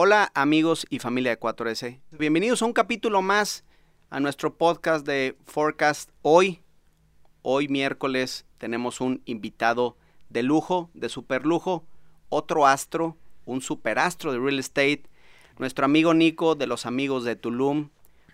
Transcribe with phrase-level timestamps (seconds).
[0.00, 1.98] Hola amigos y familia de 4S.
[2.12, 3.64] Bienvenidos a un capítulo más
[4.10, 6.10] a nuestro podcast de Forecast.
[6.22, 6.62] Hoy,
[7.42, 9.96] hoy miércoles, tenemos un invitado
[10.28, 11.84] de lujo, de super lujo,
[12.28, 15.02] otro astro, un superastro de real estate,
[15.58, 17.88] nuestro amigo Nico de los amigos de Tulum.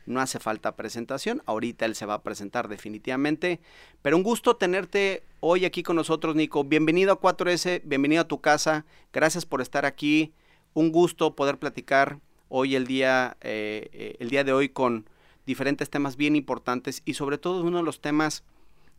[0.04, 3.58] No hace falta presentación, ahorita él se va a presentar definitivamente,
[4.02, 6.62] pero un gusto tenerte hoy aquí con nosotros, Nico.
[6.62, 8.84] Bienvenido a 4S, bienvenido a tu casa,
[9.14, 10.34] gracias por estar aquí.
[10.74, 12.18] Un gusto poder platicar
[12.48, 15.08] hoy el día, eh, el día de hoy con
[15.46, 18.44] diferentes temas bien importantes y sobre todo uno de los temas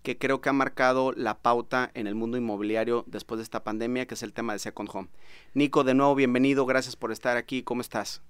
[0.04, 4.05] que creo que ha marcado la pauta en el mundo inmobiliario después de esta pandemia,
[4.05, 5.09] que es el tema de Second Home.
[5.54, 8.21] Nico, de nuevo, bienvenido, gracias por estar aquí, ¿cómo estás?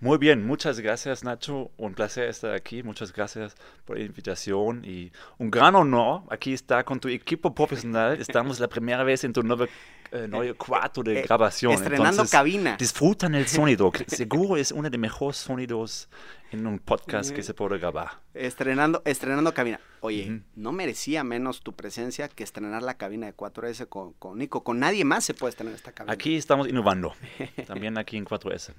[0.00, 5.12] Muy bien, muchas gracias Nacho, un placer estar aquí, muchas gracias por la invitación y
[5.38, 8.18] un gran honor aquí estar con tu equipo profesional.
[8.20, 9.66] Estamos la primera vez en tu nuevo,
[10.12, 11.72] eh, nuevo cuarto de Eh, grabación.
[11.72, 12.76] estrenando Entonces, cabina.
[12.78, 16.08] Disfrutan el sonido, seguro es uno de los mejores sonidos
[16.50, 18.20] en un podcast que se puede grabar.
[18.32, 19.80] Estrenando, estrenando cabina.
[20.00, 24.62] Oye, no merecía menos tu presencia que estrenar la cabina de 4S con, con Nico.
[24.64, 26.12] Con nadie más se puede estrenar esta cabina.
[26.14, 27.12] Aquí estamos innovando,
[27.66, 28.72] también aquí en 4S.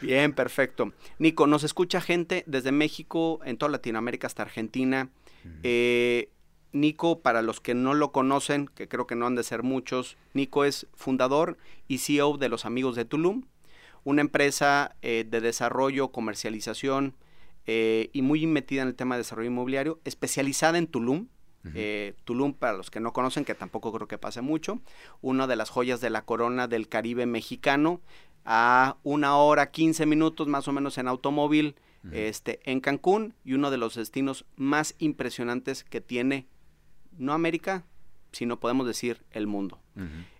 [0.00, 0.92] Bien, perfecto.
[1.18, 5.08] Nico, nos escucha gente desde México, en toda Latinoamérica hasta Argentina.
[5.62, 6.28] Eh,
[6.72, 10.16] Nico, para los que no lo conocen, que creo que no han de ser muchos,
[10.34, 13.44] Nico es fundador y CEO de los Amigos de Tulum,
[14.04, 17.14] una empresa eh, de desarrollo, comercialización
[17.66, 21.28] eh, y muy metida en el tema de desarrollo inmobiliario, especializada en Tulum.
[21.74, 24.80] Eh, Tulum, para los que no conocen, que tampoco creo que pase mucho,
[25.20, 28.00] una de las joyas de la corona del Caribe mexicano,
[28.46, 31.76] a una hora, 15 minutos más o menos en automóvil,
[32.12, 36.46] este, en Cancún, y uno de los destinos más impresionantes que tiene,
[37.20, 37.84] no América,
[38.32, 39.78] sino podemos decir el mundo.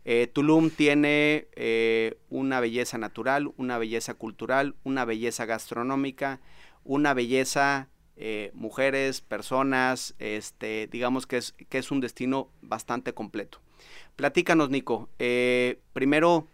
[0.06, 6.40] Eh, Tulum tiene eh, una belleza natural, una belleza cultural, una belleza gastronómica,
[6.84, 13.60] una belleza eh, mujeres, personas, este, digamos que es, que es un destino bastante completo.
[14.16, 15.08] Platícanos, Nico.
[15.92, 16.46] primero,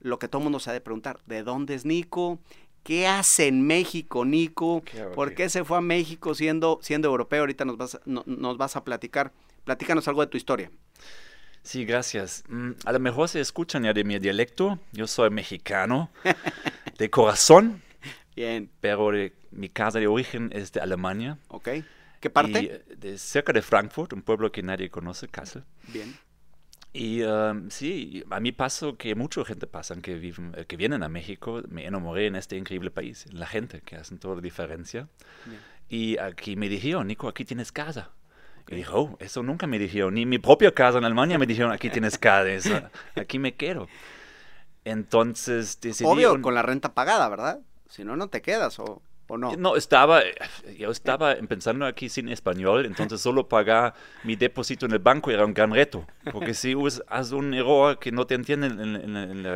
[0.00, 2.38] lo que todo el mundo se ha de preguntar, ¿de dónde es Nico?
[2.82, 4.82] ¿Qué hace en México, Nico?
[4.84, 7.40] Qué ¿Por qué se fue a México siendo, siendo europeo?
[7.40, 9.32] Ahorita nos vas, no- nos vas a platicar.
[9.64, 10.70] Platícanos algo de tu historia.
[11.62, 12.42] Sí, gracias.
[12.48, 14.78] Mm, A lo mejor se escuchan ya de mi dialecto.
[14.92, 16.10] Yo soy mexicano
[16.98, 17.82] de corazón,
[18.34, 21.38] Bien, pero de- mi casa de origen es de Alemania.
[21.48, 21.68] ¿ok?
[22.18, 22.62] ¿Qué parte?
[22.62, 25.64] Y, eh, de cerca de Frankfurt, un pueblo que nadie conoce, Kassel.
[25.88, 26.16] Bien.
[26.94, 31.02] Y um, sí, a mí pasó que mucha gente pasa que, viven, eh, que vienen
[31.02, 31.62] a México.
[31.68, 35.08] Me enamoré en este increíble país, en la gente que hacen toda la diferencia.
[35.46, 35.60] Bien.
[35.88, 38.10] Y aquí me dijeron, Nico, aquí tienes casa.
[38.68, 40.14] Y dije, oh, eso nunca me dijeron.
[40.14, 42.48] Ni mi propia casa en Alemania me dijeron, aquí tienes casa.
[42.52, 42.82] eso-
[43.16, 43.88] aquí me quedo.
[44.84, 46.08] Entonces decidí...
[46.08, 47.60] Obvio, con la renta pagada, ¿verdad?
[47.88, 49.56] Si no, no te quedas, ¿o, o no?
[49.56, 50.22] No, estaba,
[50.78, 53.94] yo estaba pensando aquí sin español, entonces solo pagar
[54.24, 56.74] mi depósito en el banco era un gran reto, porque si
[57.08, 59.46] haces un error que no te entienden en, en- en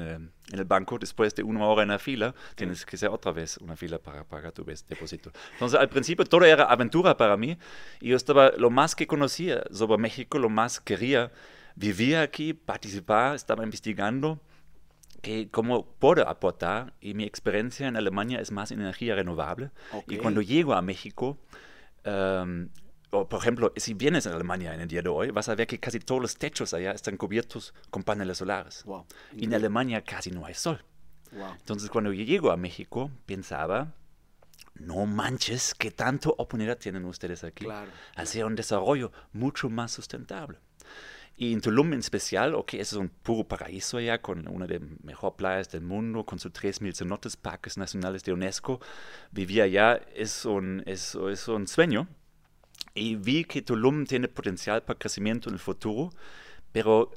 [0.00, 3.58] en- el banco después de una hora en la fila, tienes que hacer otra vez
[3.58, 5.30] una fila para pagar tu depósito.
[5.52, 7.58] Entonces al principio todo era aventura para mí
[8.00, 11.30] y yo estaba, lo más que conocía sobre México, lo más quería
[11.74, 14.40] vivir aquí, participar, estaba investigando
[15.22, 19.70] que cómo puedo aportar y mi experiencia en Alemania es más energía renovable.
[20.06, 20.22] Y Ok.
[20.22, 21.38] cuando llego a México,
[22.04, 22.68] em,
[23.10, 25.66] o por ejemplo, si vienes a Alemania en el día de hoy, vas a ver
[25.66, 28.84] que casi todos los techos allá están cubiertos con paneles solares.
[28.84, 29.06] Wow.
[29.36, 30.84] Y en Alemania casi no hay sol.
[31.32, 31.52] Wow.
[31.58, 33.92] Entonces cuando yo llego a México, pensaba,
[34.74, 37.64] no manches, qué tanto oportunidad tienen ustedes aquí.
[37.64, 37.90] Claro.
[38.14, 40.58] Hacer un desarrollo mucho más sustentable.
[41.40, 44.88] Y en Tulum en especial, ok, es un puro paraíso allá, con una de las
[45.04, 48.80] mejores playas del mundo, con sus 3.000 cenotes, parques nacionales de UNESCO.
[49.30, 52.08] Vivir allá es un, es, es un sueño.
[52.92, 56.10] Y vi que Tulum tiene potencial para crecimiento en el futuro,
[56.72, 57.12] pero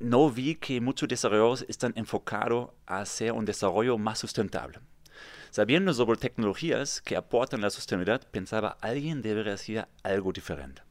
[0.00, 4.80] no vi que muchos desarrolladores están enfocados a hacer un desarrollo más sustentable.
[5.50, 10.82] Sabiendo sobre tecnologías que aportan la sostenibilidad, pensaba, alguien debería hacer algo diferente.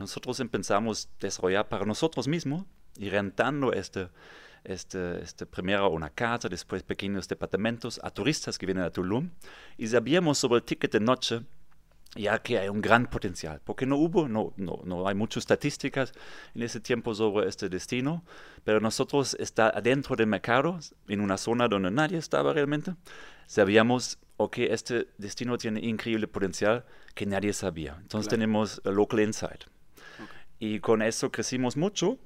[0.00, 2.64] Nosotros empezamos a desarrollar para nosotros mismos
[2.96, 4.08] y rentando este,
[4.64, 9.30] este, este, primero una casa, después pequeños departamentos a turistas que vienen a Tulum
[9.76, 11.42] y sabíamos sobre el ticket de noche
[12.16, 16.12] ya que hay un gran potencial, porque no hubo, no, no, no hay muchas estadísticas
[16.54, 18.24] en ese tiempo sobre este destino,
[18.64, 22.96] pero nosotros está adentro del mercado, en una zona donde nadie estaba realmente,
[23.46, 27.92] sabíamos, ok, este destino tiene increíble potencial que nadie sabía.
[28.00, 28.40] Entonces Claro.
[28.40, 29.64] tenemos a Local Insight.
[30.60, 32.18] Y con eso crecimos mucho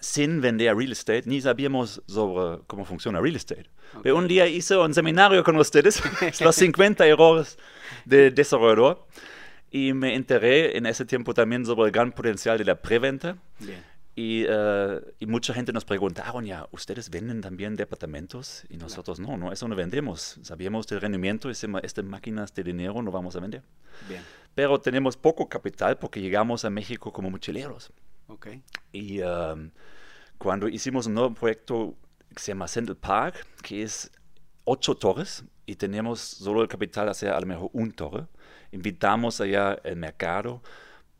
[0.00, 3.70] sin vender real estate, ni sabíamos sobre cómo funciona real estate.
[4.02, 6.02] Pero un día hice un seminario con ustedes,
[6.40, 7.58] los 50 errores
[8.04, 9.06] de desarrollador,
[9.70, 13.36] y me enteré en ese tiempo también sobre el gran potencial de la preventa.
[13.58, 13.82] Bien.
[14.16, 18.64] Y, eh, y, mucha gente nos preguntaron ya, ¿ustedes venden también departamentos?
[18.68, 20.40] Y nosotros no, no, eso no vendemos.
[20.42, 23.62] Sabíamos del rendimiento, estas máquinas de dinero no vamos a vender.
[24.08, 24.22] Bien.
[24.58, 27.92] Pero tenemos poco capital porque llegamos a México como mochileros.
[28.26, 28.60] Okay.
[28.90, 29.70] Y um,
[30.36, 31.94] cuando hicimos un nuevo proyecto
[32.34, 34.10] que se llama Central Park, que es
[34.64, 38.26] ocho torres, y tenemos solo el capital hacer a lo mejor un torre,
[38.72, 40.60] invitamos allá el mercado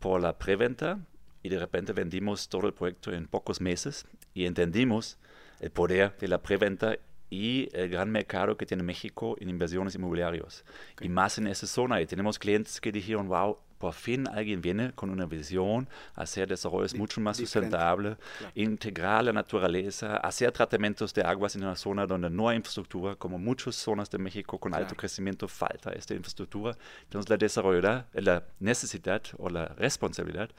[0.00, 0.99] por la preventa
[1.41, 5.17] y de repente vendimos todo el proyecto en pocos meses y entendimos
[5.61, 6.96] el poder de la preventa
[7.30, 10.64] y el gran mercado que tiene México en inversiones inmobiliarias.
[10.92, 11.06] Okay.
[11.06, 12.00] Y más en esa zona.
[12.00, 16.92] Y tenemos clientes que dijeron, wow, por fin alguien viene con una visión, hacer desarrollos
[16.92, 18.52] Di mucho más sustentables, claro.
[18.56, 23.38] integrar la naturaleza, hacer tratamientos de aguas en una zona donde no hay infraestructura, como
[23.38, 24.84] muchas zonas de México con claro.
[24.84, 26.76] alto crecimiento falta esta infraestructura.
[27.04, 30.50] Entonces la desarrolladora, la necesidad o la responsabilidad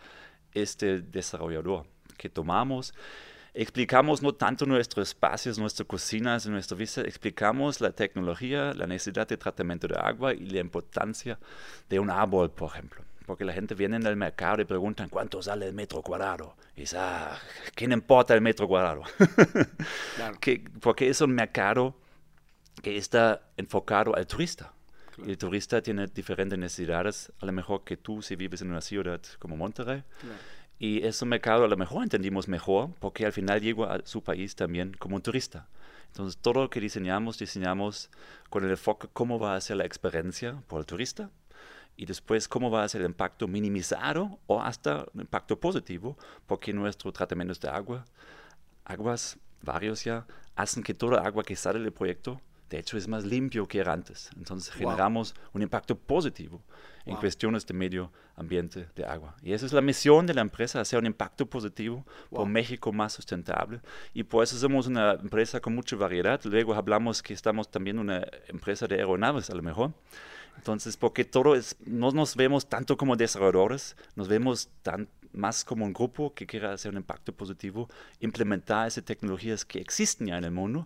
[0.54, 1.86] este desarrollador
[2.18, 2.94] que tomamos.
[3.62, 9.36] Explicamos no tanto nuestros espacios, nuestras cocinas, nuestra vista, explicamos la tecnología, la necesidad de
[9.36, 11.38] tratamiento de agua y la importancia
[11.90, 13.04] de un árbol, por ejemplo.
[13.26, 16.56] Porque la gente viene al mercado y preguntan cuánto sale el metro cuadrado.
[16.78, 17.38] Y dice, ah,
[17.76, 19.04] ¿quién importa el metro cuadrado?
[20.16, 20.38] Claro.
[20.40, 21.98] que, porque es un mercado
[22.82, 24.72] que está enfocado al turista.
[25.16, 25.30] Claro.
[25.30, 29.20] El turista tiene diferentes necesidades, a lo mejor que tú si vives en una ciudad
[29.38, 30.02] como Monterrey.
[30.22, 30.59] Claro.
[30.80, 34.56] Y ese mercado a lo mejor entendimos mejor porque al final llegó a su país
[34.56, 35.68] también como un turista.
[36.08, 38.10] Entonces todo lo que diseñamos, diseñamos
[38.50, 41.30] con el enfoque cómo va a ser la experiencia por el turista
[41.98, 46.18] y después cómo va a ser el impacto minimizado o hasta un impacto positivo
[46.48, 48.06] porque nuestro tratamiento de agua,
[48.86, 50.26] aguas varios ya,
[50.56, 53.94] hacen que toda agua que sale del proyecto de hecho es más limpio que era
[53.94, 54.30] antes.
[54.38, 55.44] Entonces generamos wow.
[55.56, 56.62] un impacto positivo
[57.10, 57.22] en Wow.
[57.22, 59.36] cuestiones de medio ambiente, de agua.
[59.42, 62.48] Y esa es la misión de la empresa, hacer un impacto positivo por Wow.
[62.48, 63.82] México más sustentable.
[64.14, 66.40] Y por eso somos una empresa con mucha variedad.
[66.46, 69.94] Luego hablamos que estamos también una empresa de aeronaves a lo mejor.
[70.58, 75.86] Entonces, porque todo es, no nos vemos tanto como desarrolladores, nos vemos tan, más como
[75.86, 77.88] un grupo que quiere hacer un impacto positivo,
[78.20, 80.86] implementar esas tecnologías que existen ya en el mundo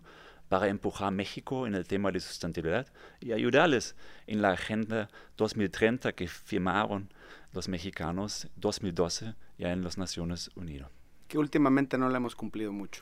[0.50, 2.88] para empujar a México en el tema de sustentabilidad
[3.19, 3.95] y ayudarles
[4.28, 7.10] en la Agenda 2030 que firmaron
[7.54, 10.90] los mexicanos 2012 ya en las Naciones Unidas.
[11.28, 13.01] Que últimamente no la hemos cumplido mucho.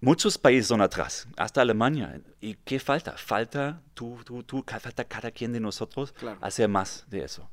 [0.00, 2.20] Muchos países son atrás, hasta Alemania.
[2.40, 3.12] ¿Y qué falta?
[3.16, 6.38] Falta tú, tú, tú, falta cada quien de nosotros Claro.
[6.40, 7.50] hacer más de eso.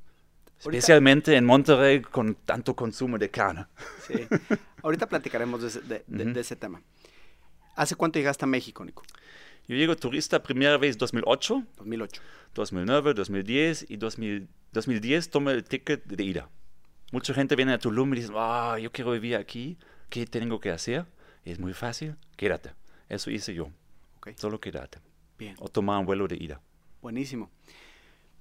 [0.60, 3.66] Especialmente en Monterrey con tanto consumo de carne.
[4.08, 4.14] Sí.
[4.84, 6.34] Ahorita platicaremos de de- de- Ujú.
[6.34, 6.82] de ese tema.
[7.76, 9.04] ¿Hace cuánto llegaste a México, Nico?
[9.68, 12.22] Yo llego turista primera vez 2008, 2008.
[12.54, 16.50] 2009, 2010 y 2000 2010 tomé el ticket de ida.
[17.12, 19.78] Mucha gente viene a Tulum y dice, ah, yo quiero vivir aquí,
[20.10, 21.06] ¿qué tengo que hacer?
[21.46, 22.74] Es muy fácil, quédate.
[23.08, 23.70] Eso hice yo,
[24.36, 25.00] solo quédate.
[25.38, 25.56] Bien.
[25.60, 26.62] O tomar un vuelo de ida.
[27.02, 27.50] Buenísimo.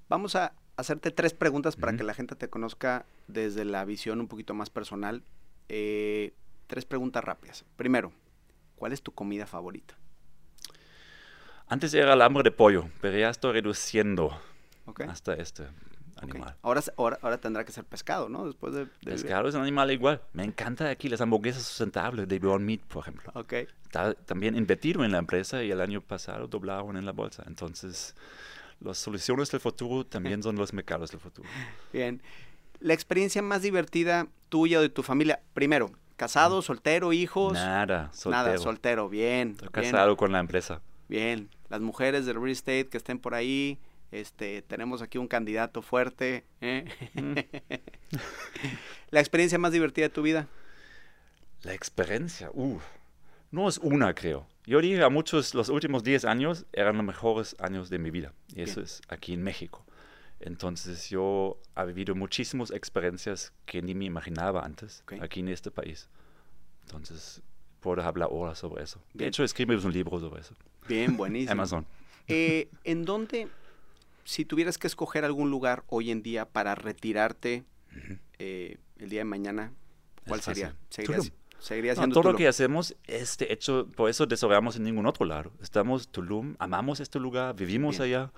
[0.08, 4.26] Vamos a hacerte tres preguntas para que la gente te conozca desde la visión un
[4.26, 5.22] poquito más personal.
[5.68, 6.34] Eh,
[6.66, 7.64] tres preguntas rápidas.
[7.76, 8.12] Primero,
[8.74, 9.96] ¿cuál es tu comida favorita?
[11.74, 14.30] Antes era el hambre de pollo, pero ya estoy reduciendo
[14.86, 15.00] ¿Ok?
[15.08, 15.64] hasta este
[16.18, 16.54] animal.
[16.62, 18.46] Ahora, ahora, ahora tendrá que ser pescado, ¿no?
[18.46, 18.84] Después de...
[18.84, 19.22] de vivir.
[19.22, 20.22] Pescado es un animal igual.
[20.34, 23.32] Me encanta aquí las hamburguesas sustentables de Beyond Meat, por ejemplo.
[23.34, 23.54] Ok.
[23.86, 27.42] Está también invertido en la empresa y el año pasado doblaron en la bolsa.
[27.48, 28.14] Entonces,
[28.78, 31.48] las soluciones del futuro también son los mercados del futuro.
[31.92, 32.22] Bien.
[32.78, 35.40] La experiencia más divertida tuya o de tu familia.
[35.54, 37.54] Primero, casado, soltero, hijos.
[37.54, 38.44] Nada, soltero.
[38.44, 39.08] Nada, soltero.
[39.08, 39.56] Bien.
[39.60, 39.90] Estoy bien.
[39.90, 40.80] casado con la empresa.
[41.08, 43.78] Bien, las mujeres del real estate que estén por ahí,
[44.10, 46.44] este, tenemos aquí un candidato fuerte.
[46.60, 46.84] ¿eh?
[47.14, 47.34] Mm.
[49.10, 50.48] la experiencia más divertida de tu vida.
[51.62, 52.78] La experiencia, uh,
[53.50, 54.46] no es una, creo.
[54.66, 58.32] Yo diría a muchos, los últimos 10 años eran los mejores años de mi vida.
[58.54, 58.84] Y eso Bien.
[58.86, 59.84] es aquí en México.
[60.40, 65.14] Entonces yo he vivido muchísimas experiencias que ni me imaginaba antes Ok.
[65.22, 66.08] aquí en este país.
[66.82, 67.42] Entonces
[67.84, 68.98] puedo hablar horas sobre eso.
[69.12, 69.28] De Bien.
[69.28, 70.54] hecho, escribimos un libro sobre eso.
[70.88, 71.52] Bien, buenísimo.
[71.52, 71.86] Amazon.
[72.26, 73.48] Eh, ¿En dónde,
[74.24, 77.64] si tuvieras que escoger algún lugar hoy en día para retirarte
[78.38, 79.72] eh, el día de mañana,
[80.26, 80.74] cuál Es sería?
[80.88, 82.36] ¿Seguirías, seguirías No, todo lo Tulum?
[82.38, 85.52] que hacemos es de hecho, por eso desarrollamos en ningún otro lado.
[85.62, 88.02] Estamos Tulum, amamos este lugar, vivimos Bien.
[88.04, 88.32] allá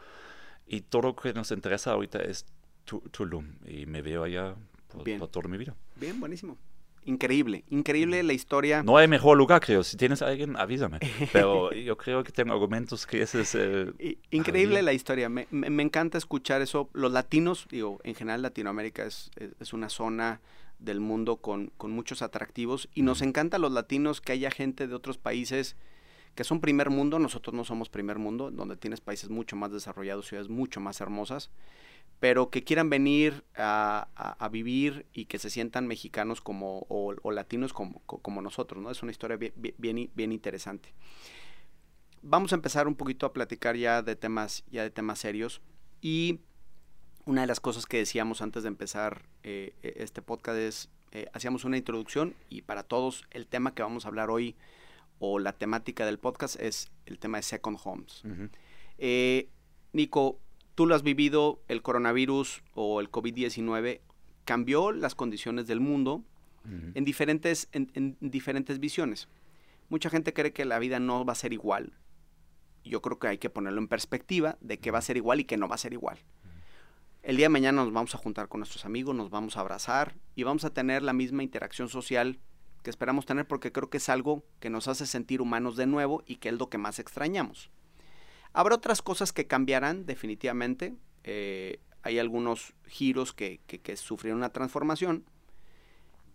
[0.66, 2.44] y todo lo que nos interesa ahorita es
[2.84, 4.56] Tu- Tulum y me veo allá
[4.88, 5.74] por, por toda mi vida.
[5.94, 6.58] Bien, buenísimo.
[7.06, 8.82] Increíble, increíble la historia.
[8.82, 9.82] No hay mejor lugar, creo.
[9.82, 10.98] Si tienes a alguien, avísame.
[11.32, 14.18] Pero yo creo que tengo argumentos que ese es el...
[14.30, 15.28] Increíble la historia.
[15.28, 16.90] Me, me, encanta escuchar eso.
[16.92, 20.40] Los latinos, digo, en general Latinoamérica es, es una zona
[20.78, 24.86] del mundo con, con muchos atractivos y nos encanta a los latinos que haya gente
[24.86, 25.76] de otros países
[26.36, 30.28] que son primer mundo, nosotros no somos primer mundo, donde tienes países mucho más desarrollados,
[30.28, 31.50] ciudades mucho más hermosas,
[32.20, 38.00] pero que quieran venir a, vivir y que se sientan mexicanos como, o, latinos como,
[38.00, 38.90] como, nosotros, ¿no?
[38.90, 40.94] Es una historia bien, bien, bien, interesante.
[42.22, 45.60] Vamos a empezar un poquito a platicar ya de temas, ya de temas serios
[46.00, 46.40] y
[47.26, 51.26] una de las cosas que decíamos antes de empezar eh, e, este podcast es, eh,
[51.34, 54.56] hacíamos una introducción y para todos el tema que vamos a hablar hoy
[55.18, 58.22] o la temática del podcast es el tema de second homes.
[58.98, 59.50] Eh,
[59.92, 60.40] Nico,
[60.76, 64.00] tú lo has vivido, el coronavirus o el COVID-19
[64.44, 66.22] cambió las condiciones del mundo
[66.94, 69.28] en, diferentes, en, diferentes visiones.
[69.88, 71.94] Mucha gente cree que la vida no va a ser igual.
[72.84, 75.44] Yo creo que hay que ponerlo en perspectiva de que va a ser igual y
[75.44, 76.18] que no va a ser igual.
[77.22, 80.14] El día de mañana nos vamos a juntar con nuestros amigos, nos vamos a abrazar
[80.34, 82.38] y vamos a tener la misma interacción social
[82.82, 86.22] que esperamos tener porque creo que es algo que nos hace sentir humanos de nuevo
[86.26, 87.70] y que es lo que más extrañamos.
[88.56, 90.94] Habrá otras cosas que cambiarán definitivamente.
[91.24, 93.60] Eh, hay algunos giros que,
[93.96, 95.26] sufrieron una transformación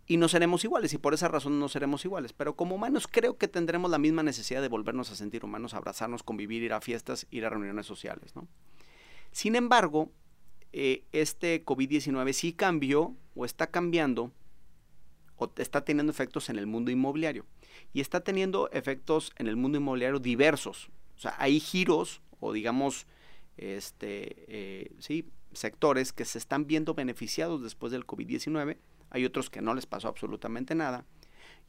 [0.06, 2.32] y no seremos iguales y por esa razón no seremos iguales.
[2.34, 6.22] Pero como humanos creo que tendremos la misma necesidad de volvernos a sentir humanos, abrazarnos,
[6.22, 8.34] convivir, ir a fiestas, ir a reuniones sociales.
[9.32, 10.12] Sin embargo,
[10.74, 14.32] eh, este COVID-19 sí cambió o está cambiando
[15.58, 17.48] está teniendo efectos en el mundo inmobiliario.
[17.94, 20.92] Y está teniendo efectos en el mundo inmobiliario diversos.
[21.22, 23.06] O sea, hay giros o digamos,
[23.56, 28.78] este, eh, sí, sectores que se están viendo beneficiados después del COVID-19.
[29.12, 31.06] Hay otros que no les pasó absolutamente nada.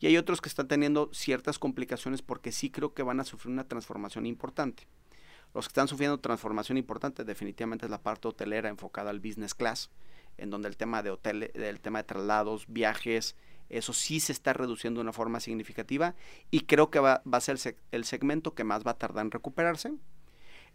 [0.00, 3.52] Y hay otros que están teniendo ciertas complicaciones porque sí creo que van a sufrir
[3.52, 4.86] una transformación importante.
[5.52, 9.90] Los que están sufriendo transformación importante definitivamente es la parte hotelera enfocada al business class,
[10.38, 13.36] en donde el tema de hotel, el tema de traslados, viajes,
[13.72, 16.14] eso sí se está reduciendo de una forma significativa
[16.50, 17.58] y creo que va, a ser
[17.90, 19.92] el segmento que más va a tardar en recuperarse.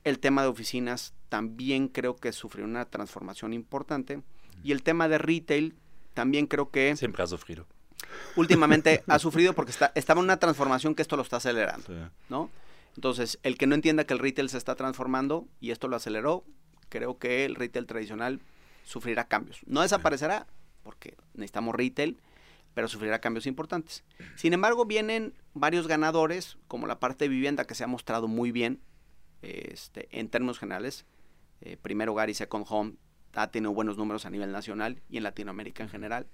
[0.04, 4.22] El tema de oficinas también creo que sufrió una transformación importante.
[4.64, 5.76] Y el tema de retail
[6.14, 6.96] también creo que...
[6.96, 7.68] Siempre ha sufrido.
[8.36, 12.50] Últimamente ha sufrido porque está, estaba en una transformación que esto lo está acelerando, ¿no?
[12.96, 16.44] Entonces, el que no entienda que el retail se está transformando y esto lo aceleró,
[16.90, 18.42] creo que el retail tradicional
[18.84, 19.60] sufrirá cambios.
[19.68, 20.48] No desaparecerá,
[20.82, 22.18] porque necesitamos retail,
[22.78, 24.04] pero sufrirá cambios importantes.
[24.36, 28.52] Sin embargo, vienen varios ganadores, como la parte de vivienda que se ha mostrado muy
[28.52, 28.82] bien
[29.42, 31.08] este, en términos generales.
[31.62, 32.94] Eh, primer hogar y second home
[33.34, 36.28] ha tenido buenos números a nivel nacional y en Latinoamérica en general.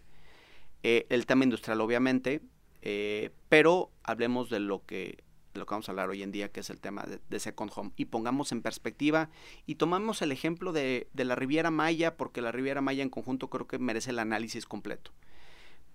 [0.83, 2.41] Eh, el tema industrial, obviamente,
[2.81, 5.23] eh, pero hablemos de lo que
[5.53, 7.91] lo que vamos a hablar hoy en día, que es el tema de, Second Home.
[7.95, 9.29] Y pongamos en perspectiva
[9.65, 13.49] y tomamos el ejemplo de, de, la Riviera Maya, porque la Riviera Maya en conjunto
[13.49, 15.13] creo que merece el análisis completo.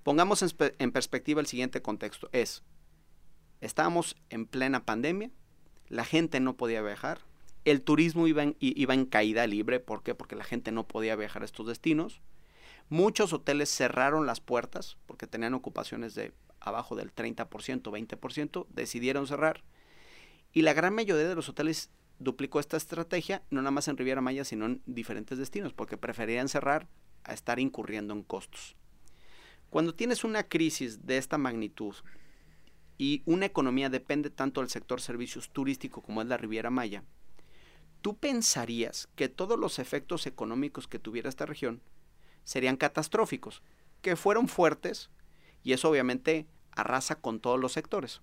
[0.03, 0.43] Pongamos
[0.79, 2.29] en, perspectiva el siguiente contexto.
[2.33, 2.63] Es,
[3.61, 5.31] estábamos en plena pandemia,
[5.89, 7.21] la gente no podía viajar,
[7.65, 10.15] el turismo iba en, iba en caída libre, ¿por qué?
[10.15, 12.23] Porque la gente no podía viajar a estos destinos.
[12.89, 19.63] Muchos hoteles cerraron las puertas porque tenían ocupaciones de abajo del 30%, 20%, decidieron cerrar.
[20.53, 24.21] Y la gran mayoría de los hoteles duplicó esta estrategia, no nada más en Riviera
[24.21, 26.89] Maya, sino en diferentes destinos, porque preferían cerrar
[27.25, 28.77] a estar incurriendo en costos.
[29.71, 31.95] Cuando tienes una crisis de esta magnitud
[32.97, 37.05] y una economía depende tanto del sector servicios turístico como es la Riviera Maya,
[38.01, 41.83] tú pensarías que todos los efectos económicos que tuviera esta región
[42.45, 43.63] serían catastróficos,
[44.01, 45.11] que fueron fuertes
[45.63, 48.23] y eso obviamente arrasa con todos los sectores.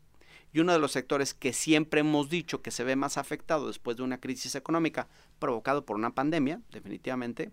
[0.52, 3.98] Y uno de los sectores que siempre hemos dicho que se ve más afectado después
[3.98, 7.52] de una crisis económica provocado por una pandemia, definitivamente,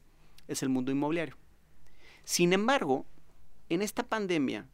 [0.49, 1.37] es el mundo inmobiliario.
[2.25, 3.04] Sin embargo,
[3.74, 4.68] en esta pandemia,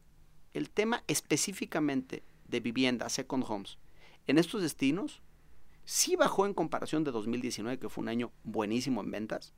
[0.54, 3.78] el tema específicamente de vivienda, second homes,
[4.26, 5.22] en estos destinos,
[5.84, 9.54] sí bajó en comparación de 2019, que fue un año buenísimo en ventas,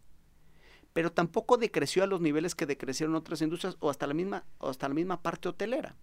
[0.93, 4.89] pero tampoco decreció a los niveles que decrecieron otras industrias o hasta la misma, hasta
[4.89, 5.97] la misma parte hotelera.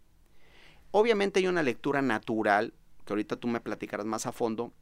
[0.92, 2.74] Obviamente hay una lectura natural,
[3.06, 4.74] que ahorita tú me platicarás más a fondo,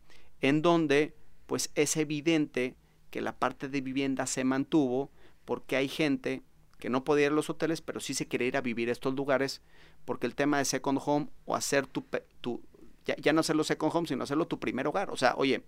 [0.41, 2.75] en donde pues es evidente
[3.11, 5.11] que la parte de vivienda se mantuvo
[5.45, 6.43] porque hay gente
[6.85, 8.91] que no podía ir a los hoteles, pero sí se quería ir a vivir a
[8.91, 9.63] estos lugares,
[10.05, 12.05] porque el tema de second home o hacer tu,
[12.41, 12.61] tu
[13.07, 15.09] Ya, ya no hacerlo second home, sino hacerlo tu primer hogar.
[15.09, 15.63] O sea, oye,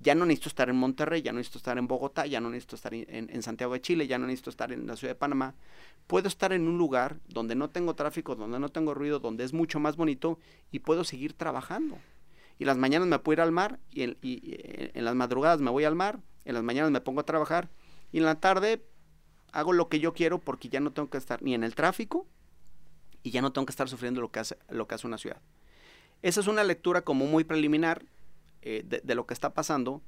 [0.00, 2.76] ya no necesito estar en Monterrey, ya no necesito estar en Bogotá, ya no necesito
[2.76, 5.54] estar en, Santiago de Chile, ya no necesito estar en la ciudad de Panamá.
[6.06, 9.52] Puedo estar en un lugar donde no tengo tráfico, donde no tengo ruido, donde es
[9.52, 10.38] mucho más bonito
[10.70, 11.98] y puedo seguir trabajando.
[12.58, 15.96] Y las mañanas me puedo ir al mar y en las madrugadas me voy al
[15.96, 17.68] mar, en las mañanas me pongo a trabajar
[18.10, 18.82] y en la tarde
[19.52, 22.26] hago lo que yo quiero porque ya no tengo que estar ni en el tráfico
[23.22, 25.40] y ya no tengo que estar sufriendo lo que hace, lo que hace una ciudad.
[26.22, 28.04] Esa es una lectura como muy preliminar
[28.62, 30.02] eh, de, lo que está pasando,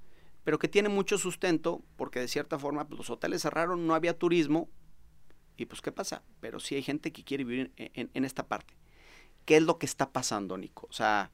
[0.44, 4.18] pero que tiene mucho sustento porque de cierta forma pues, los hoteles cerraron, no había
[4.18, 4.68] turismo
[5.56, 6.22] y pues ¿qué pasa?
[6.40, 8.74] Pero sí hay gente que quiere vivir en esta parte.
[9.44, 10.88] ¿Qué es lo que está pasando, Nico?
[10.90, 11.30] O sea,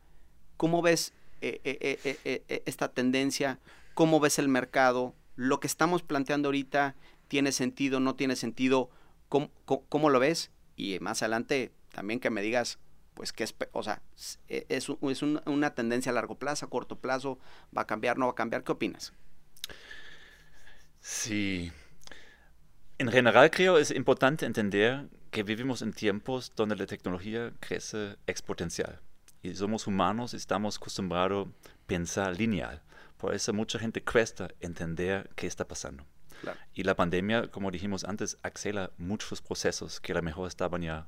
[0.57, 3.59] ¿cómo ves eh, eh, esta tendencia?
[3.95, 5.15] ¿Cómo ves el mercado?
[5.37, 6.97] ¿Lo que estamos planteando ahorita
[7.31, 8.91] tiene sentido, no tiene sentido?
[9.29, 10.51] ¿Cómo, lo ves?
[10.75, 12.81] Y más adelante también que me digas,
[13.15, 16.99] pues que es, o sea, es, es un, una tendencia a largo plazo, a corto
[16.99, 17.39] plazo,
[17.75, 19.13] va a cambiar, no va a cambiar, ¿qué opinas?
[21.01, 21.71] Sí.
[22.99, 29.01] En general creo es importante entender que vivimos en tiempos donde la tecnología crece exponencial.
[29.41, 31.51] Y somos humanos, estamos acostumbrados a
[31.87, 32.83] pensar lineal.
[33.19, 36.05] Por eso mucha gente cuesta entender qué está pasando.
[36.41, 36.59] Claro.
[36.75, 41.07] Y la pandemia, como dijimos antes, acelera muchos procesos que a lo mejor estaban ya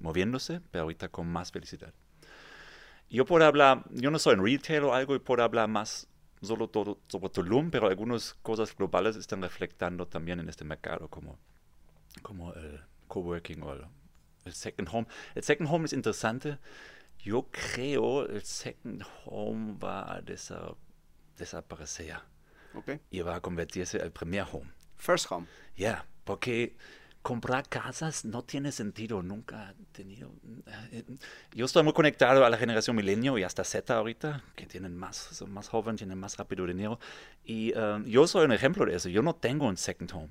[0.00, 1.94] moviéndose, pero ahorita con más felicidad.
[3.08, 6.08] Yo puedo hablar, yo no soy en retail o algo y puedo hablar más
[6.42, 11.38] solo todo, sobre Tulum, pero algunas cosas globales están reflectando también en este mercado, como,
[12.22, 13.86] como el coworking o el,
[14.44, 15.06] el second home.
[15.34, 16.58] El second home es interesante.
[17.18, 20.74] Yo creo el second home va a desa,
[21.36, 22.16] desaparecer
[22.76, 23.00] okay.
[23.10, 24.70] y va a convertirse el primer home.
[24.96, 25.46] First home.
[25.76, 26.76] Ya, yeah, porque
[27.26, 30.32] comprar casas no tiene sentido, nunca ha tenido.
[31.52, 35.16] Yo estoy muy conectado a la generación milenio y hasta Z ahorita, que tienen más,
[35.16, 37.00] son más jóvenes, tienen más rápido dinero.
[37.44, 39.08] Y uh, yo soy un ejemplo de eso.
[39.08, 40.30] Yo no tengo un second home.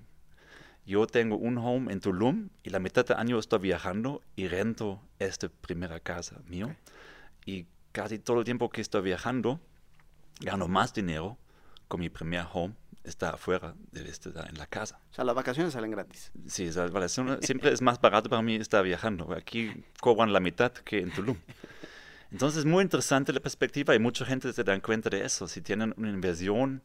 [0.86, 5.02] Yo tengo un home en Tulum y la mitad del año estoy viajando y rento
[5.20, 6.68] esta primera casa mío.
[6.68, 6.78] Okay.
[7.46, 9.60] Y casi todo el tiempo que estoy viajando,
[10.40, 11.38] gano más dinero
[11.88, 15.00] con mi primer home está afuera de este, en la casa.
[15.12, 16.32] O sea, las vacaciones salen gratis.
[16.48, 19.32] Sí, las vacaciones siempre es más barato para mí estar viajando.
[19.34, 21.38] Aquí cobran la mitad que en Tulum.
[22.32, 25.48] Entonces es muy interesante la perspectiva y mucha gente se dan cuenta de eso.
[25.48, 26.82] Si tienen una inversión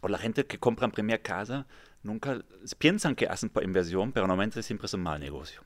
[0.00, 1.66] o la gente que compra en primera casa,
[2.02, 2.42] nunca
[2.78, 5.62] piensan que hacen por inversión, pero normalmente siempre es un mal negocio.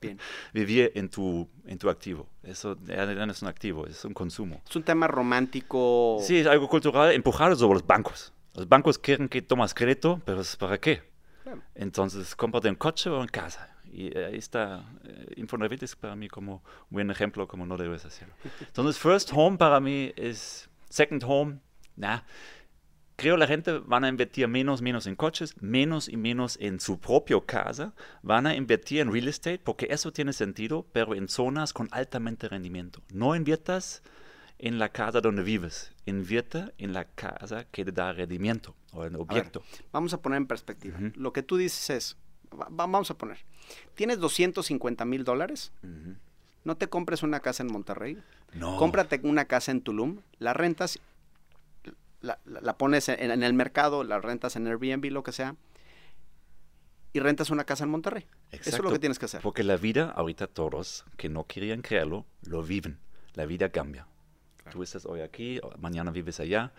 [0.00, 0.18] Bien.
[0.52, 2.28] Vivir en tu, en tu activo.
[2.42, 4.62] Eso ya no es un activo, es un consumo.
[4.68, 6.18] Es un tema romántico.
[6.20, 8.32] Sí, es algo cultural empujado sobre los bancos.
[8.54, 11.02] Los bancos quieren que tomas crédito, pero ¿para qué?
[11.42, 11.62] Claro.
[11.74, 13.76] Entonces, cómprate un coche o en casa.
[13.90, 18.04] Y ahí está, eh, Infonavit es para mí como un buen ejemplo, como no debes
[18.04, 18.34] hacerlo.
[18.60, 21.58] Entonces, first home para mí es, second home,
[21.96, 22.20] nah.
[23.18, 27.00] Creo la gente van a invertir menos, menos en coches, menos y menos en su
[27.00, 27.92] propia casa.
[28.22, 32.48] Van a invertir en real estate porque eso tiene sentido, pero en zonas con altamente
[32.48, 33.02] rendimiento.
[33.12, 34.04] No inviertas
[34.60, 39.16] en la casa donde vives, invierte en la casa que te da rendimiento o en
[39.16, 39.64] objeto.
[39.68, 40.96] Ver, vamos a poner en perspectiva.
[40.96, 41.16] Uh -huh.
[41.16, 42.16] Lo que tú dices es,
[42.52, 43.38] va, vamos a poner,
[43.96, 46.16] tienes 250 mil dólares, uh -huh.
[46.62, 48.16] no te compres una casa en Monterrey,
[48.52, 48.76] no.
[48.76, 51.00] cómprate una casa en Tulum, la rentas,
[52.20, 55.56] la, la, la pones en, en, el mercado, la rentas en Airbnb, lo que sea,
[57.12, 58.26] y rentas una casa en Monterrey.
[58.50, 59.40] Exacto, Eso es lo que tienes que hacer.
[59.40, 62.98] Porque la vida, ahorita todos que no querían creerlo, lo viven.
[63.34, 64.06] La vida cambia.
[64.70, 66.72] Tú estás hoy aquí, mañana vives allá,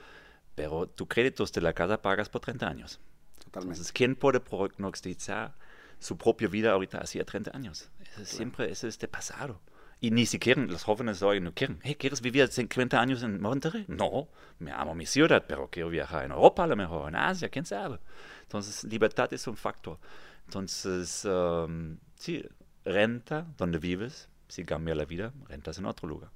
[0.56, 3.00] pero tu créditos de la casa pagas por 30 años.
[3.40, 3.76] Totalmente.
[3.76, 5.56] Entonces, ¿quién puede prognosticar
[6.00, 7.90] su propia vida ahorita hacía 30 años?
[8.02, 8.26] Eso claro.
[8.26, 9.62] siempre es este pasado.
[10.02, 11.80] Y ni siquiera los jóvenes hoy no quieren.
[11.84, 13.84] Hey, ¿quieres vivir 50 años en Monterrey?
[13.90, 17.50] No, me amo mi ciudad, pero quiero viajar en Europa a lo mejor, en Asia,
[17.50, 18.00] quién sabe.
[18.44, 20.00] Entonces, libertad es un factor.
[20.46, 22.46] Entonces, um, sí,
[22.86, 26.32] renta donde vives, si cambia la vida, rentas en otro lugar.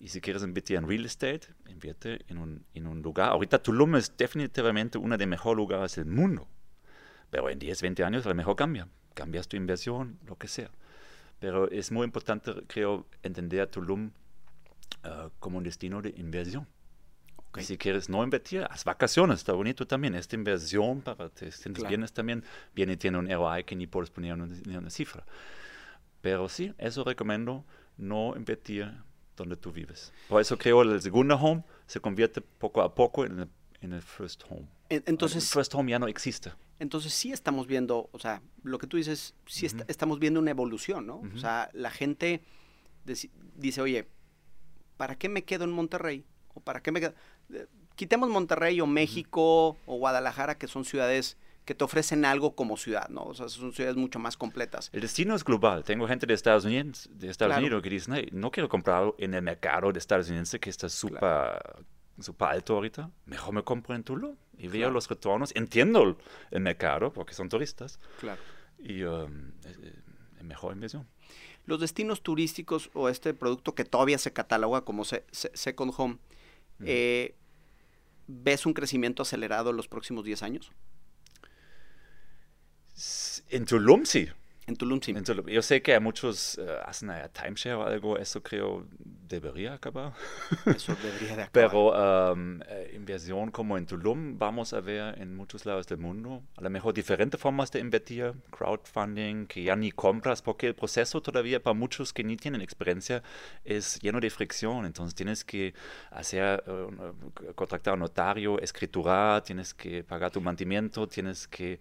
[0.00, 3.30] Y si quieres invertir en real estate, invierte en un, en un lugar.
[3.30, 6.46] Ahorita Tulum es definitivamente uno de los mejores lugares del mundo.
[7.30, 8.86] Pero en 10, 20 años a lo mejor cambia.
[9.14, 10.70] Cambias tu inversión, lo que sea.
[11.38, 14.10] Pero es muy importante, creo, entender a Tulum
[15.04, 16.66] uh, como un destino de inversión.
[17.50, 17.64] Okay.
[17.64, 20.14] Si quieres no invertir, haz vacaciones, está bonito también.
[20.14, 21.88] Esta inversión para tus claro.
[21.88, 24.48] bienes también viene tiene un ROI que ni puedes poner una,
[24.78, 25.24] una cifra.
[26.20, 27.64] Pero sí, eso recomiendo
[27.96, 28.92] no invertir
[29.36, 30.12] donde tú vives.
[30.28, 33.48] Por eso creo que el segundo home se convierte poco a poco en el,
[33.80, 34.68] en el first home.
[34.88, 36.52] Entonces, first home ya no existe.
[36.78, 40.50] Entonces sí estamos viendo, o sea, lo que tú dices, sí est estamos viendo una
[40.50, 41.16] evolución, ¿no?
[41.16, 41.34] Uh -huh.
[41.34, 42.42] O sea, la gente
[43.56, 44.08] dice, oye,
[44.96, 46.24] ¿para qué me quedo en Monterrey?
[46.54, 47.14] ¿O para qué me quedo?
[47.52, 52.78] Eh, quitemos Monterrey o México o Guadalajara, que son ciudades que te ofrecen algo como
[52.78, 53.24] ciudad, ¿no?
[53.24, 54.88] O sea, son ciudades mucho más completas.
[54.92, 55.84] El destino es global.
[55.84, 59.42] Tengo gente de Estados Unidos, de Estados Unidos que dicen, no quiero comprar en el
[59.42, 61.60] mercado de Estados Unidos que está súper
[62.38, 63.10] alto ahorita.
[63.26, 65.54] Mejor me compro en Tulum y veo los retornos.
[65.54, 66.16] Entiendo
[66.50, 67.98] el, mercado porque son turistas.
[68.20, 68.40] Claro.
[68.78, 69.78] Y um, es,
[70.44, 71.06] mejor inversión.
[71.66, 76.18] Los destinos turísticos o este producto que todavía se cataloga como Second Home,
[76.84, 77.34] eh,
[78.26, 80.72] ¿ves un crecimiento acelerado en los próximos 10 años?
[83.50, 84.28] En Tulum sí.
[84.68, 85.14] En Tulum sí.
[85.46, 88.86] Yo sé que hay muchos uh, hacen timeshare o algo, eso creo
[89.28, 90.12] debería acabar.
[90.66, 91.50] Eso debería de acabar.
[91.52, 96.42] Pero um, eh, inversión como en Tulum vamos a ver en muchos lados del mundo.
[96.56, 101.20] A lo mejor diferentes formas de invertir, crowdfunding, que ya ni compras, porque el proceso
[101.20, 103.22] todavía para muchos que ni tienen experiencia
[103.64, 104.84] es lleno de fricción.
[104.84, 105.74] Entonces tienes que
[106.10, 111.78] hacer, uh, contratar a un notario, escriturar, tienes que pagar tu mantenimiento, tienes que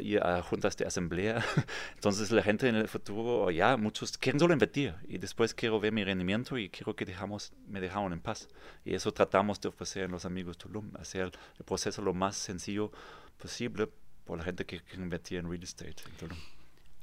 [0.00, 1.44] ir a juntas de asamblea.
[1.94, 5.92] Entonces la gente en el futuro, ya muchos quieren solo invertir y después quiero ver
[5.92, 8.48] mi rendimiento y quiero que dejamos, me dejaron en paz.
[8.84, 12.92] Y eso tratamos de ofrecer en los amigos Tulum, hacer el proceso lo más sencillo
[13.38, 13.88] posible
[14.24, 16.38] por la gente que quiere invertir en real estate en Tulum.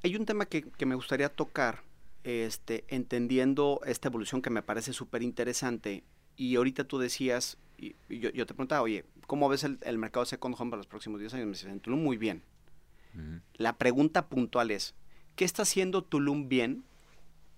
[0.03, 1.83] Hay un tema que, que me gustaría tocar,
[2.23, 6.03] este, entendiendo esta evolución que me parece súper interesante.
[6.37, 10.25] Y ahorita tú decías, y yo, yo, te preguntaba, oye, ¿cómo ves el, el mercado
[10.25, 11.45] second home para los próximos 10 años?
[11.45, 12.43] Me dices, en Tulum muy bien.
[13.55, 14.95] La pregunta puntual es,
[15.35, 16.83] ¿qué está haciendo Tulum bien?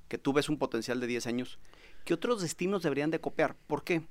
[0.07, 1.59] Que tú ves un potencial de 10 años.
[2.05, 3.55] ¿Qué otros destinos deberían de copiar?
[3.67, 4.03] ¿Por qué?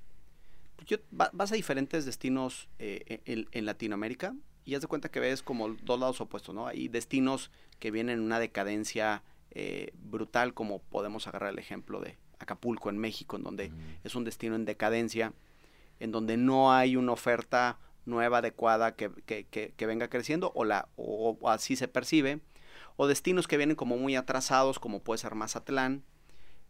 [0.87, 5.69] Yo, vas a diferentes destinos eh, en, Latinoamérica y haz de cuenta que ves como
[5.69, 6.67] dos lados opuestos, ¿no?
[6.67, 12.17] Hay destinos que vienen en una decadencia eh, brutal, como podemos agarrar el ejemplo de
[12.39, 13.73] Acapulco en México, en donde
[14.05, 15.35] es un destino en decadencia,
[15.99, 19.11] en donde no hay una oferta nueva, adecuada, que,
[19.79, 22.41] venga creciendo, o, la, o, así se percibe,
[22.97, 26.05] o destinos que vienen como muy atrasados, como puede ser Mazatlán,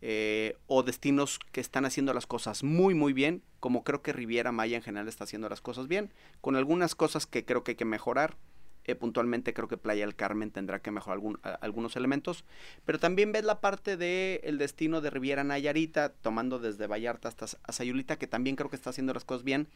[0.02, 4.52] eh, o destinos que están haciendo las cosas muy, muy bien, como creo que Riviera
[4.52, 7.76] Maya en general está haciendo las cosas bien, con algunas cosas que creo que hay
[7.76, 8.36] que mejorar.
[8.84, 11.20] Eh, puntualmente creo que Playa del Carmen tendrá que mejorar
[11.60, 12.46] algunos elementos,
[12.86, 18.16] pero también ves la parte del destino de Riviera Nayarita, tomando desde Vallarta hasta Sayulita,
[18.16, 19.68] que también creo que está haciendo las cosas bien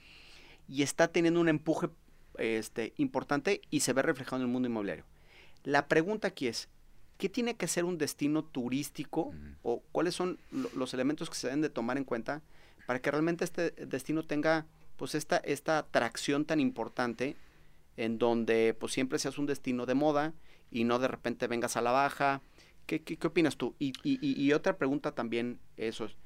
[0.68, 1.88] y está teniendo un empuje
[2.38, 5.04] este, importante y se ve reflejado en el mundo inmobiliario.
[5.62, 6.68] La pregunta aquí es,
[7.18, 10.38] ¿qué tiene que ser un destino turístico o cuáles son
[10.74, 12.42] los elementos que se deben de tomar en cuenta
[12.86, 17.36] para que realmente este destino tenga pues esta, esta atracción tan importante
[17.96, 20.34] en donde pues siempre seas un destino de moda
[20.70, 22.42] y no de repente vengas a la baja?
[22.86, 23.74] ¿Qué, qué, qué opinas tú?
[23.78, 26.16] Y, y, y, otra pregunta también, eso es,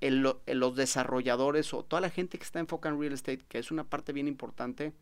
[0.00, 3.70] el, los desarrolladores o toda la gente que está enfocada en real estate, que es
[3.70, 4.92] una parte bien importante,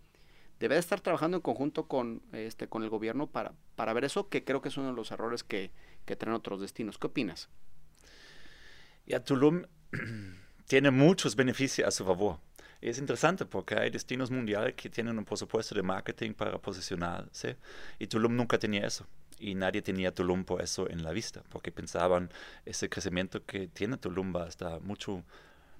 [0.59, 4.45] debe estar trabajando en conjunto con, este, con el gobierno para, para ver eso, que
[4.45, 5.71] creo que es uno de los errores que,
[6.05, 6.99] que traen otros destinos.
[6.99, 7.49] ¿Qué opinas?
[9.07, 9.65] Ya, Tulum
[10.67, 12.39] tiene muchos beneficios a su favor.
[12.81, 17.57] Es interesante porque hay destinos mundiales que tienen un presupuesto de marketing para posicionarse
[17.99, 19.07] y Tulum nunca tenía eso
[19.39, 22.31] y nadie tenía Tulum por eso en la vista, porque pensaban
[22.65, 25.23] ese crecimiento que tiene Tulum va a mucho,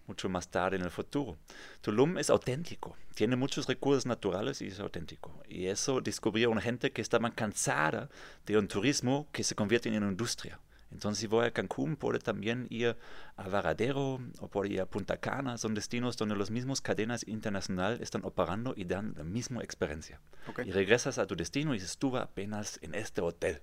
[0.07, 1.37] mucho más tarde en el futuro.
[1.81, 5.33] Tulum es auténtico, tiene muchos recursos naturales y es auténtico.
[5.49, 8.09] Y eso descubrió una gente que estaba cansada
[8.45, 10.59] de un turismo que se convierte en una industria.
[10.93, 12.97] Entonces, si voy a Cancún, puedo también ir
[13.37, 15.59] a Varadero o puedo ir a Punta Cana.
[15.59, 20.21] Son destinos donde las mismas cadenas internacionales están operando y dan la misma experiencia.
[20.65, 23.63] Y regresas a tu destino y dices, estuve apenas en este hotel.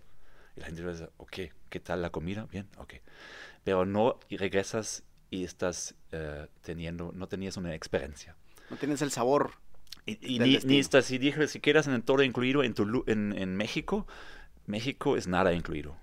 [0.56, 1.38] Y la gente dice, ok,
[1.70, 2.48] ¿qué tal la comida?
[2.52, 2.96] Bien, ok.
[3.64, 8.36] Pero no y regresas y estás eh, teniendo, no tenías una experiencia.
[8.70, 9.52] No tienes el sabor.
[10.06, 13.56] Y, ni, ni, estás, si dije, si quieres en todo incluido en, tu, en, en
[13.56, 14.06] México,
[14.66, 15.96] México es nada incluido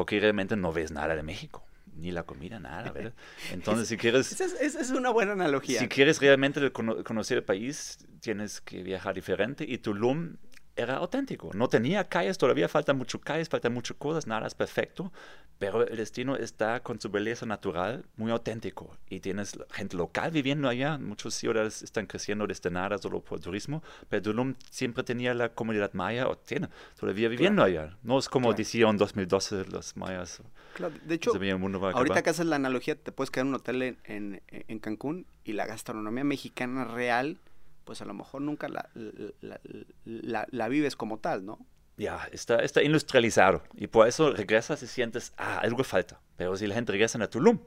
[0.00, 1.62] porque realmente no ves nada de México,
[1.94, 3.12] ni la comida, nada, ¿verdad?
[3.52, 4.32] Entonces, si quieres...
[4.32, 5.78] Esa es, es, una buena analogía.
[5.78, 10.36] Si quieres realmente conocer el país, tienes que viajar diferente y Tulum
[10.80, 11.50] era auténtico.
[11.54, 15.12] No tenía calles, todavía falta mucho calles, falta muchas cosas, nada es perfecto,
[15.58, 18.96] pero el destino está con su belleza natural muy auténtico.
[19.08, 23.82] Y tienes gente local viviendo allá, muchos ciudades están creciendo desde nada solo por turismo,
[24.08, 27.96] pero Tulum siempre tenía la comunidad maya, o tiene, todavía viviendo allá.
[28.02, 30.42] No es como decían en 2012 los mayas.
[30.74, 30.94] Claro.
[31.04, 34.42] De hecho, ahorita que haces la analogía, te puedes quedar en un hotel en, en,
[34.48, 37.38] en Cancún y la gastronomía mexicana real
[37.84, 38.88] pues a lo mejor nunca la,
[40.04, 41.58] la, vives como tal, ¿no?
[41.96, 43.62] Ya, está, está industrializado.
[43.74, 46.18] Y por eso regresas y sientes, ah, algo falta.
[46.36, 47.58] Pero si la gente regresa a Tulum,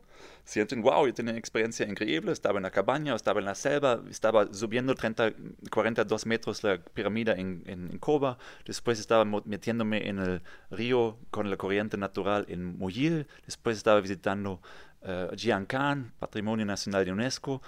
[0.44, 4.02] sienten, wow, yo tenía una experiencia increíble, estaba en la cabaña, estaba en la selva,
[4.10, 5.34] estaba subiendo 30,
[5.70, 11.52] 42 metros la pirámide en, en, en Coba, después estaba metiéndome en el río con
[11.52, 14.60] la corriente natural en Muyil, después estaba visitando
[15.04, 17.62] uh, Jiancán, Patrimonio Nacional de UNESCO,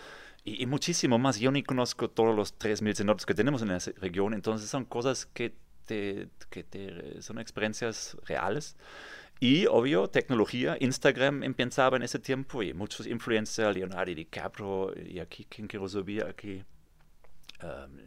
[0.46, 1.40] y, y, muchísimo más.
[1.40, 5.26] Yo ni conozco todos los 3.000 cenotes que tenemos en esa región, entonces son cosas
[5.26, 5.54] que,
[5.86, 8.78] te, que te, son experiencias reales.
[9.40, 15.46] Y obvio, tecnología, Instagram empezaba en ese tiempo y muchos influencers, Leonardo DiCaprio, y aquí,
[15.50, 16.24] ¿quién quiero subir?
[16.24, 16.64] Aquí,
[17.62, 17.98] um,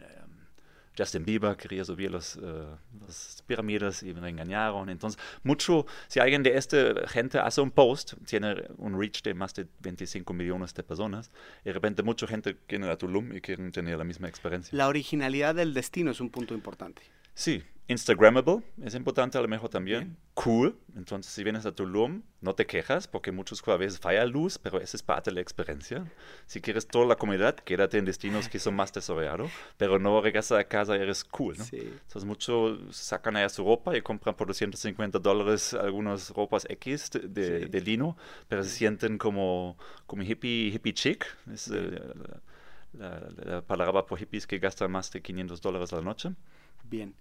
[0.98, 4.88] Justin Bieber quería subir los, uh, las pirámides y me engañaron.
[4.88, 9.54] Entonces, mucho, si alguien de esta gente hace un post, tiene un reach de más
[9.54, 11.30] de 25 millones de personas,
[11.62, 14.76] y de repente mucha gente viene a Tulum y quieren tener la misma experiencia.
[14.76, 17.02] La originalidad del destino es un punto importante.
[17.34, 20.00] Sí, Instagrammable es importante a lo mejor también.
[20.00, 20.16] Bien.
[20.34, 20.78] Cool.
[20.94, 24.78] Entonces, si vienes a Tulum, no te quejas porque muchos a veces falla luz, pero
[24.78, 26.04] esa es parte de la experiencia.
[26.46, 30.58] Si quieres toda la comunidad, quédate en destinos que son más desarrollados, pero no regresas
[30.58, 31.56] a casa y eres cool.
[31.56, 31.64] ¿no?
[31.64, 31.78] Sí.
[31.78, 37.20] Entonces, muchos sacan allá su ropa y compran por 250 dólares algunas ropas X de,
[37.20, 37.68] de, sí.
[37.70, 41.26] de lino, pero se sienten como, como hippie, hippie chic.
[41.50, 41.98] Es, eh,
[42.92, 46.34] la, la, la palabra por hippies que gastan más de 500 dólares a la noche.
[46.84, 47.14] Bien.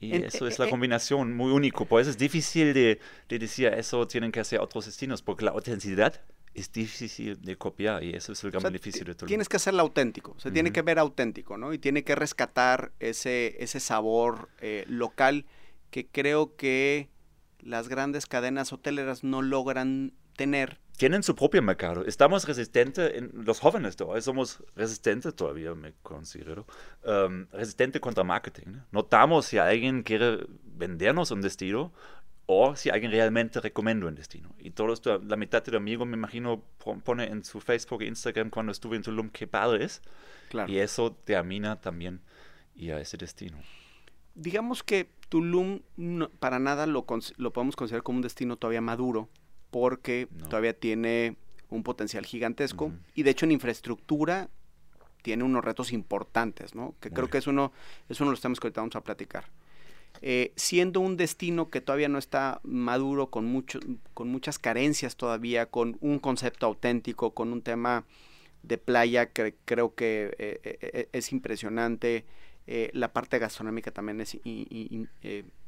[0.00, 1.84] Y en, eso es la combinación muy único.
[1.84, 5.50] Por eso es difícil de, de, decir eso tienen que hacer otros destinos, porque la
[5.50, 6.20] autenticidad
[6.54, 9.26] es difícil de copiar y eso es el gran o sea, beneficio de todo.
[9.26, 10.54] Tienes que hacerlo auténtico, se uh -huh.
[10.54, 11.72] tiene que ver auténtico, ¿no?
[11.72, 15.46] Y tiene que rescatar ese, ese sabor eh, local
[15.90, 17.08] que creo que
[17.60, 22.04] las grandes cadenas hoteleras no logran tener tienen su propio mercado.
[22.04, 26.66] Estamos resistentes, en, los jóvenes todavía somos resistentes todavía, me considero,
[27.06, 28.66] um, resistentes contra marketing.
[28.66, 28.84] ¿no?
[28.92, 31.94] Notamos si alguien quiere vendernos un destino
[32.44, 34.54] o si alguien realmente recomienda un destino.
[34.58, 36.62] Y todo esto, la mitad de amigos, me imagino,
[37.02, 40.02] pone en su Facebook e Instagram cuando estuve en Tulum qué padre es.
[40.50, 40.70] Claro.
[40.70, 42.20] Y eso termina también
[42.74, 43.56] ir a ese destino.
[44.34, 47.06] Digamos que Tulum no, para nada lo,
[47.38, 49.30] lo podemos considerar como un destino todavía maduro
[49.70, 50.48] porque no.
[50.48, 51.36] todavía tiene
[51.68, 52.98] un potencial gigantesco uh -huh.
[53.14, 54.48] y de hecho en infraestructura
[55.22, 56.94] tiene unos retos importantes, ¿no?
[57.00, 57.32] Que Muy creo bien.
[57.32, 57.72] que es uno,
[58.08, 59.44] es uno de los temas que ahorita vamos a platicar.
[60.22, 63.80] Eh, siendo un destino que todavía no está maduro, con, mucho,
[64.12, 68.04] con muchas carencias todavía, con un concepto auténtico, con un tema
[68.62, 72.24] de playa que creo que eh, eh, es impresionante,
[72.92, 75.08] la parte gastronómica también es, y, y,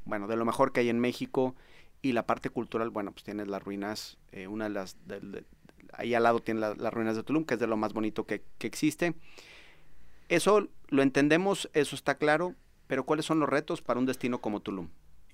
[0.04, 1.56] bueno, de lo mejor que hay en México,
[2.02, 5.44] y la parte cultural, bueno, pues tienes las ruinas, eh, una de las, de, de,
[5.92, 8.26] ahí al lado tiene la, las ruinas de Tulum, que es de lo más bonito
[8.26, 9.14] que, que, existe.
[10.28, 12.54] Eso lo entendemos, eso está claro,
[12.88, 14.88] pero ¿cuáles son los retos para un destino como Tulum?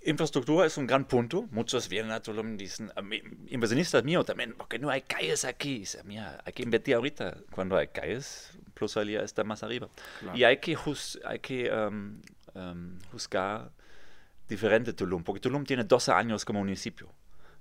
[0.04, 1.48] Infraestructura es un gran punto.
[1.50, 5.44] Muchos vienen a Tulum y dicen, a mí, inversionistas míos también, porque no hay calles
[5.44, 5.80] aquí.
[5.80, 7.38] Dice, mira, hay que invertir ahorita.
[7.50, 9.88] Cuando hay calles, plusvalía está más arriba.
[10.20, 10.38] Claro.
[10.38, 12.20] Y hay que, juz, hay que um,
[12.54, 13.72] um, juzgar
[14.48, 17.12] diferente Tulum, porque Tulum tiene 12 años como municipio.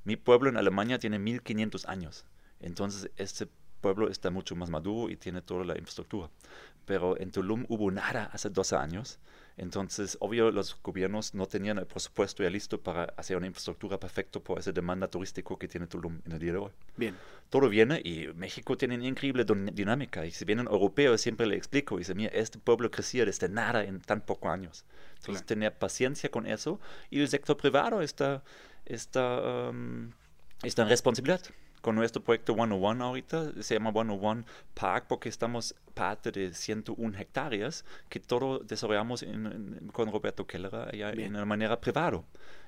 [0.03, 2.25] Mi pueblo en Alemania tiene 1500 años.
[2.59, 3.47] Entonces, este
[3.81, 6.29] pueblo está mucho más maduro y tiene toda la infraestructura.
[6.85, 9.19] Pero en Tulum hubo nada hace 12 años.
[9.57, 14.39] Entonces, obvio, los gobiernos no tenían el presupuesto ya listo para hacer una infraestructura perfecta
[14.39, 16.71] por esa demanda turística que tiene Tulum en el día de hoy.
[16.95, 17.15] Bien.
[17.49, 20.25] Todo viene y México tiene una increíble dinámica.
[20.27, 21.97] Y si vienen europeos, siempre le explico.
[21.97, 24.85] Dice, mira, este pueblo crecía desde nada en tan pocos años.
[25.15, 25.45] Entonces, claro.
[25.45, 26.79] tener paciencia con eso.
[27.09, 28.43] Y el sector privado está,
[28.85, 30.11] está, um,
[30.61, 31.41] está en responsabilidad
[31.87, 37.85] con nuestro proyecto 101 ahorita, se llama 101 Park porque estamos parte de 101 hectáreas
[38.09, 42.21] que todo desarrollamos en, en, con Roberto Keller allá en una manera privada.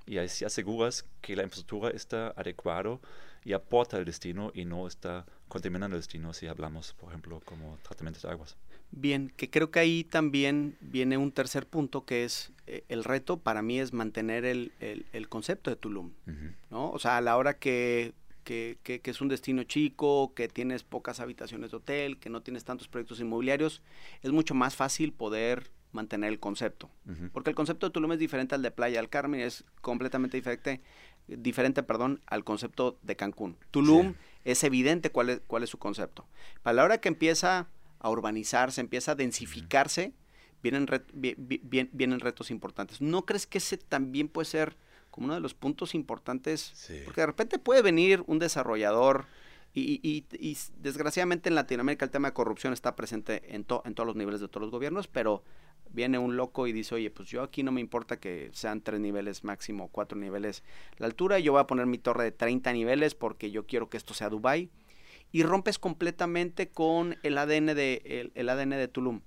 [0.05, 2.97] Y así aseguras que la infraestructura está adecuada
[3.43, 7.77] y aporta al destino y no está contaminando el destino si hablamos, por ejemplo, como
[7.83, 8.55] tratamientos de aguas.
[8.91, 13.35] Bien, que creo que ahí también viene un tercer punto que es eh, el reto
[13.35, 16.53] para mí es mantener el, el, el concepto de Tulum, uh -huh.
[16.71, 16.89] ¿no?
[16.91, 18.13] O sea, a la hora que
[18.49, 22.41] que, que, que, es un destino chico, que tienes pocas habitaciones de hotel, que no
[22.41, 23.83] tienes tantos proyectos inmobiliarios,
[24.23, 26.89] es mucho más fácil poder mantener el concepto.
[27.05, 27.29] Uh -huh.
[27.31, 30.81] Porque el concepto de Tulum es diferente al de Playa del Carmen, es completamente diferente,
[31.27, 33.55] diferente perdón, al concepto de Cancún.
[33.69, 34.17] Tulum sí.
[34.45, 36.25] es evidente cuál es, cuál es su concepto.
[36.63, 37.67] Para la hora que empieza
[37.99, 41.91] a urbanizarse, empieza a densificarse, uh -huh.
[41.93, 42.99] vienen retos importantes.
[42.99, 44.75] ¿No crees que ese también puede ser
[45.19, 47.01] como uno de los puntos importantes, sí.
[47.03, 49.25] porque de repente puede venir un desarrollador
[49.73, 53.95] y, y, y, desgraciadamente en Latinoamérica el tema de corrupción está presente en, to, en
[53.95, 55.43] todos los niveles de todos los gobiernos, pero
[55.89, 59.01] viene un loco y dice, oye, pues yo aquí no me importa que sean tres
[59.01, 60.63] niveles máximo, cuatro niveles
[60.99, 63.97] la altura, yo voy a poner mi torre de 30 niveles porque yo quiero que
[63.97, 64.69] esto sea Dubai
[65.33, 69.19] y rompes completamente con el ADN de, el, el ADN de Tulum.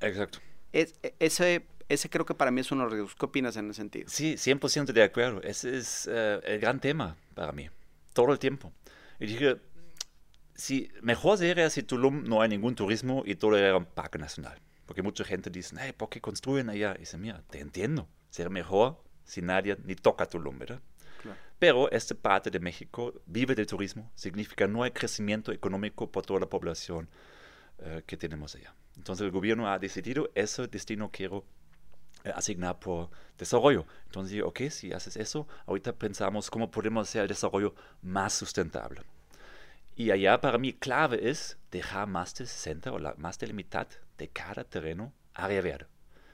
[0.00, 0.38] Exacto.
[0.72, 3.14] Es, e, ese, ese creo que para mí es uno de los riesgos.
[3.14, 4.08] ¿Qué opinas en ese sentido?
[4.08, 5.42] Sí, 100% de acuerdo.
[5.42, 7.68] Ese es uh, el gran tema para mí,
[8.12, 8.72] todo el tiempo.
[9.20, 9.56] Y dije,
[10.54, 14.60] si, mejor sería si Tulum no hay ningún turismo y todo era un parque nacional.
[14.86, 16.94] Porque mucha gente dice, hey, ¿por qué construyen allá?
[16.96, 18.08] Y dice, mira, te entiendo.
[18.30, 20.80] Sería mejor si nadie ni toca Tulum, ¿verdad?
[21.22, 21.38] Claro.
[21.58, 26.40] Pero esta parte de México vive del turismo, significa no hay crecimiento económico por toda
[26.40, 27.08] la población
[27.78, 28.74] uh, que tenemos allá.
[28.96, 31.44] Entonces el gobierno ha decidido, ese destino quiero
[32.32, 33.86] asignar por desarrollo.
[34.06, 39.02] Entonces, ok, si haces eso, ahorita pensamos cómo podemos hacer el desarrollo más sustentable.
[39.96, 43.52] Y allá para mí clave es dejar más de 60 o la, más de la
[43.52, 43.86] mitad
[44.18, 45.86] de cada terreno área verde.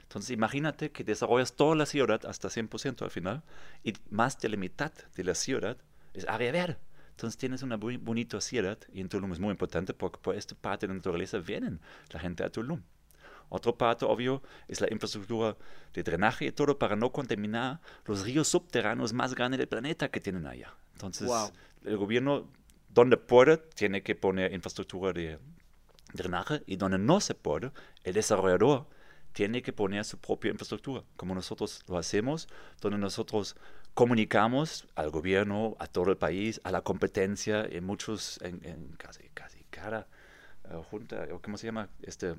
[0.03, 3.43] Entonces imagínate que desarrollas toda la ciudad hasta 100% al final
[3.83, 5.77] y más de la mitad de la ciudad
[6.13, 6.77] es área verde.
[7.11, 10.87] Entonces tienes una bonita ciudad y en Tulum es muy importante porque por esta parte
[10.87, 12.81] de la naturaleza vienen la gente a Tulum.
[13.53, 15.57] Otra parte, obvio, es la infraestructura
[15.93, 20.21] de drenaje y todo para no contaminar los ríos subterráneos más grandes del planeta que
[20.21, 20.73] tienen allá.
[20.93, 21.51] Entonces, Wow.
[21.83, 22.47] el gobierno,
[22.87, 25.37] donde puede, tiene que poner infraestructura de
[26.13, 27.71] drenaje y donde no se puede,
[28.05, 28.87] el desarrollador
[29.33, 32.47] tiene que poner su propia infraestructura, como nosotros lo hacemos,
[32.79, 33.57] donde nosotros
[33.93, 39.29] comunicamos al gobierno, a todo el país, a la competencia, en muchos, en, en casi,
[39.33, 40.07] casi cada
[40.69, 41.89] eh, junta, o ¿cómo se llama?
[42.01, 42.35] Este,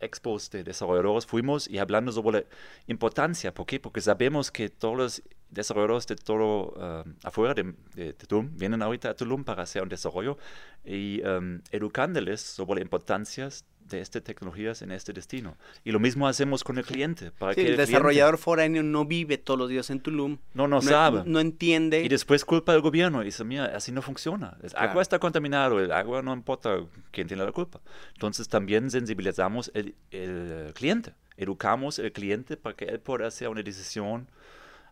[0.00, 2.46] expos de desarrolladores fuimos y hablando sobre la
[2.86, 3.52] importancia.
[3.52, 3.80] ¿Por qué?
[3.80, 9.10] Porque sabemos que todos los desarrolladores de todo eh, afuera de, de- Tulum vienen ahorita
[9.10, 10.36] a Tulum para hacer un desarrollo
[10.84, 13.48] y em, educándoles sobre la importancia
[13.88, 15.56] de estas tecnologías en este destino.
[15.84, 17.30] Y lo mismo hacemos con el cliente.
[17.30, 20.38] Para Sí, que el cliente desarrollador foráneo no vive todos los días en Tulum.
[20.54, 21.22] no, no sabe.
[21.24, 22.02] No entiende.
[22.02, 24.56] Y después culpa al gobierno y dice, mira, así no funciona.
[24.60, 24.90] El Claro.
[24.90, 26.80] agua está contaminado, el agua no importa
[27.12, 27.80] quién tiene la culpa.
[28.14, 33.62] Entonces también sensibilizamos el, el cliente, educamos al cliente para que él pueda hacer una
[33.62, 34.26] decisión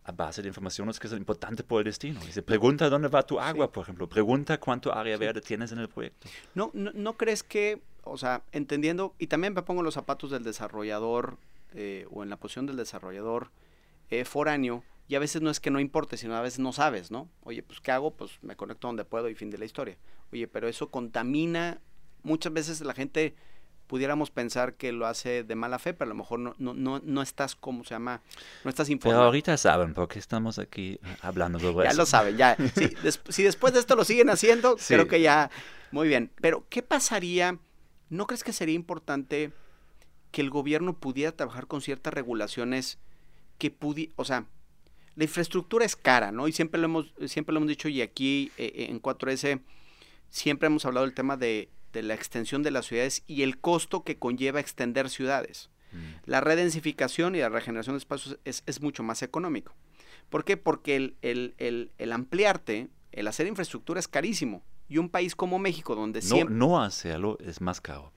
[0.05, 2.21] a base de informaciones que son importantes por el destino.
[2.21, 4.09] Dice, pregunta dónde va tu agua, por ejemplo.
[4.09, 6.29] Pregunta cuánto área verde tienes en el proyecto.
[6.55, 10.45] ¿No, no, no crees que, o sea, entendiendo, y también me pongo los zapatos del
[10.45, 11.39] desarrollador
[11.73, 13.51] eh, o en la posición del desarrollador
[14.11, 17.11] eh, foráneo, y a veces no es que no importe, sino a veces no sabes,
[17.11, 17.29] ¿no?
[17.43, 18.11] Oye, pues ¿qué hago?
[18.11, 19.97] Pues me conecto donde puedo y fin de la historia.
[20.33, 21.81] Oye, pero eso contamina,
[22.23, 23.35] muchas veces la gente
[23.95, 27.01] pudiéramos pensar que lo hace de mala fe, pero a lo mejor no, no, no,
[27.05, 28.23] no estás, ¿cómo se llama?
[28.65, 29.23] No estás Pero informado.
[29.27, 31.99] ahorita saben por qué estamos aquí hablando sobre Ya eso.
[31.99, 32.57] lo saben, ya.
[32.75, 34.95] Si, des- si después de esto lo siguen haciendo, Sí.
[34.95, 35.49] creo que ya.
[35.93, 36.33] Muy bien.
[36.41, 37.57] Pero, ¿qué pasaría?
[38.11, 39.53] ¿No crees que sería importante
[40.33, 42.99] que el gobierno pudiera trabajar con ciertas regulaciones
[43.59, 44.13] que pudieran.
[44.17, 44.47] O sea,
[45.15, 46.49] la infraestructura es cara, ¿no?
[46.49, 49.61] Y siempre lo hemos, siempre lo hemos dicho, y aquí eh, en 4S
[50.31, 54.05] siempre hemos hablado del tema de, de la extensión de las ciudades y el costo
[54.05, 55.71] que conlleva extender ciudades.
[55.93, 55.97] Mm.
[56.27, 59.75] La redensificación y la regeneración de espacios es, es mucho más económico.
[60.29, 60.57] ¿Por qué?
[60.59, 64.63] Porque el, el- el- el ampliarte, el hacer infraestructura es carísimo.
[64.89, 66.55] Y un país como México, donde No, siempre...
[66.57, 68.13] no hacerlo es más caro.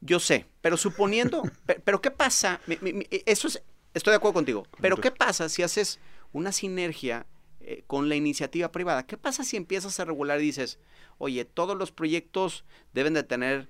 [0.00, 1.42] Yo sé, pero suponiendo...
[1.66, 2.60] pe- pero, ¿qué pasa?
[2.66, 3.62] Mi- mi- mi- eso es...
[3.94, 4.66] Estoy de acuerdo contigo.
[4.80, 5.98] Pero ¿qué pasa si haces
[6.32, 7.26] una sinergia
[7.64, 9.06] eh, con la iniciativa privada?
[9.06, 10.78] ¿Qué pasa si empiezas a regular y dices,
[11.18, 13.68] oye, todos los proyectos deben de tener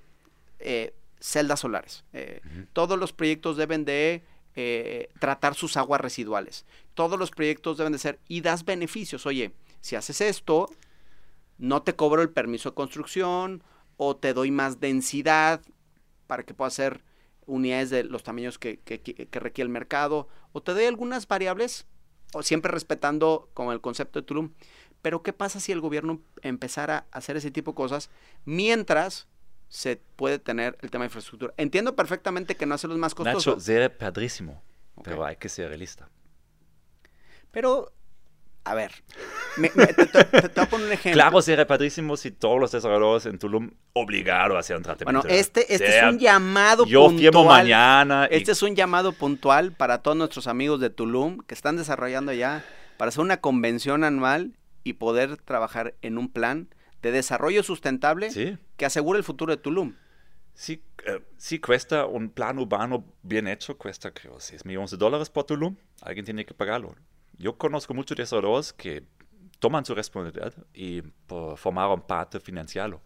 [0.58, 2.04] eh, celdas solares?
[2.12, 2.40] eh,
[2.72, 4.22] todos los proyectos deben de
[4.54, 6.64] eh, tratar sus aguas residuales.
[6.94, 9.24] Todos los proyectos deben de ser y das beneficios.
[9.26, 10.68] Oye, si haces esto,
[11.58, 13.62] no te cobro el permiso de construcción
[13.96, 15.60] o te doy más densidad
[16.26, 17.02] para que puedas hacer
[17.46, 21.26] unidades de los tamaños que, que- que- que requiere el mercado o te doy algunas
[21.26, 21.86] variables
[22.32, 24.52] o siempre respetando como el concepto de Tulum.
[25.02, 28.10] Pero ¿qué pasa si el gobierno empezara a hacer ese tipo de cosas
[28.44, 29.26] mientras
[29.68, 31.54] se puede tener el tema de infraestructura?
[31.56, 33.50] Entiendo perfectamente que no hacerlo es más costoso.
[33.52, 34.62] Nacho, sería padrísimo,
[34.94, 35.04] Ok.
[35.04, 36.08] pero hay que ser realista.
[37.50, 37.92] Pero,
[38.64, 38.92] a ver,
[39.56, 41.12] me- me- te, te- te- te voy a poner un ejemplo.
[41.20, 45.28] Claro, sería padrísimo si todos los desarrolladores en Tulum obligaron a hacer un Bueno, tratamiento.
[45.28, 47.62] este, este es un llamado Yo firmo puntual.
[47.64, 48.28] mañana.
[48.30, 52.32] y- Este es un llamado puntual para todos nuestros amigos de Tulum que están desarrollando
[52.32, 52.64] ya
[52.98, 54.52] para hacer una convención anual
[54.84, 56.68] y poder trabajar en un plan
[57.02, 59.94] de desarrollo sustentable Sí, que asegure el futuro de Tulum.
[60.54, 65.28] sí, eh, sí cuesta un plan urbano bien hecho, cuesta creo 6 millones de dólares
[65.30, 65.74] por Tulum.
[66.00, 66.94] Alguien tiene que pagarlo.
[67.38, 69.04] Yo conozco muchos desarrolladores que
[69.58, 73.00] toman su responsabilidad y por, formaron parte financiarlo.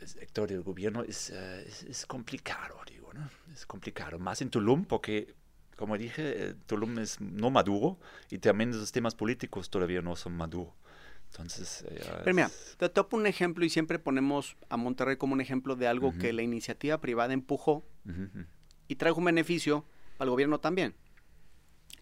[0.00, 3.28] El sector del gobierno es, eh, es, es complicado, digo, ¿no?
[3.52, 4.18] Es complicado.
[4.18, 5.34] Más en Tulum porque,
[5.76, 10.32] como dije, eh, Tulum es no maduro y también los sistemas políticos todavía no son
[10.36, 10.72] maduros.
[11.30, 15.34] Entonces, eh, Pero mira, es- te topo un ejemplo y siempre ponemos a Monterrey como
[15.34, 16.18] un ejemplo de algo Ujú.
[16.18, 18.44] que la iniciativa privada empujó Ujú, ujú.
[18.88, 19.84] y trajo un beneficio
[20.18, 20.94] al gobierno también.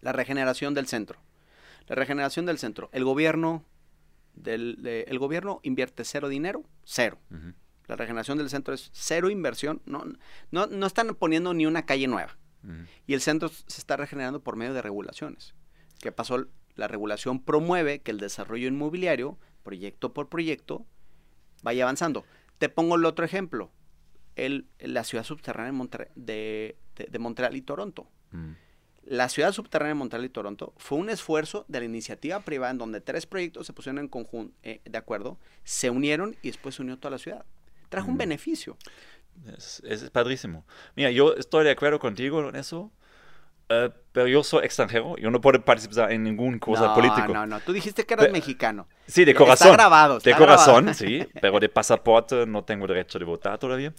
[0.01, 1.19] La regeneración del centro.
[1.87, 2.89] La regeneración del centro.
[2.93, 3.65] El gobierno,
[4.35, 7.19] del, de- el gobierno invierte cero dinero, cero.
[7.89, 9.83] La regeneración del centro es cero inversión.
[9.85, 10.05] No,
[10.53, 12.37] no, no están poniendo ni una calle nueva.
[13.07, 15.55] Y el centro se está regenerando por medio de regulaciones.
[15.99, 16.47] ¿Qué pasó?
[16.77, 20.87] La regulación promueve que el desarrollo inmobiliario, proyecto por proyecto,
[21.63, 22.25] vaya avanzando.
[22.59, 23.71] Te pongo el otro ejemplo.
[24.37, 28.09] El, la ciudad subterránea de, de- de- de Montreal y Toronto.
[29.05, 32.79] La ciudad subterránea de Montreal y Toronto fue un esfuerzo de la iniciativa privada en
[32.79, 36.99] donde tres proyectos se pusieron en conjunto, de acuerdo, se unieron y después se unió
[36.99, 37.45] toda la ciudad.
[37.89, 38.19] Trajo un Mm.
[38.19, 38.77] beneficio.
[39.57, 40.65] Es, es padrísimo.
[40.97, 42.93] Mira, yo estoy de acuerdo contigo en eso,
[43.69, 47.29] eh, pero yo soy extranjero, yo no puedo participar en ninguna cosa no, política.
[47.29, 47.61] no, no.
[47.61, 48.87] Tú dijiste que eras Pe- mexicano.
[49.07, 49.73] Sí, de Está corazón.
[49.73, 50.95] grabado, de está corazón, grabado.
[50.95, 53.95] sí, pero de pasaporte no tengo derecho de votar todavía.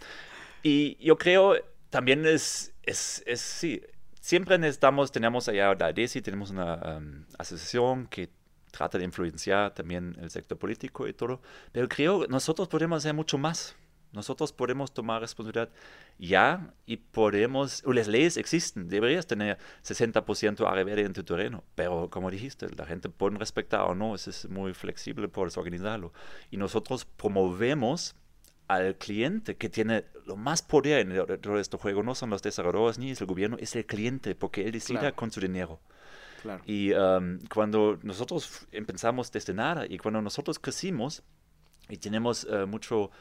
[0.64, 1.56] Y yo creo
[1.90, 3.82] también es, es, es sí,
[4.22, 8.30] siempre necesitamos, tenemos allá la DESI, tenemos una um, asociación que
[8.72, 11.42] trata de influenciar también el sector político y todo,
[11.74, 13.76] pero creo que nosotros podemos hacer mucho más.
[14.14, 15.70] Nosotros podemos tomar responsabilidad
[16.20, 22.10] ya y podemos, las leyes existen, deberías tener 60% área verde en tu terreno, pero
[22.10, 26.12] como dijiste, la gente puede respetar o no, eso es muy flexible, puedes organizarlo.
[26.50, 28.14] Y nosotros promovemos
[28.74, 32.42] al cliente que tiene lo más poder en el- todo este juego, no son los
[32.42, 35.16] desarrolladores ni es el gobierno, es el cliente, porque él decide Claro.
[35.16, 35.80] con su dinero.
[36.42, 36.62] Claro.
[36.66, 41.22] Y um, cuando nosotros empezamos desde nada y cuando nosotros crecimos
[41.90, 43.12] y tenemos eh, mucho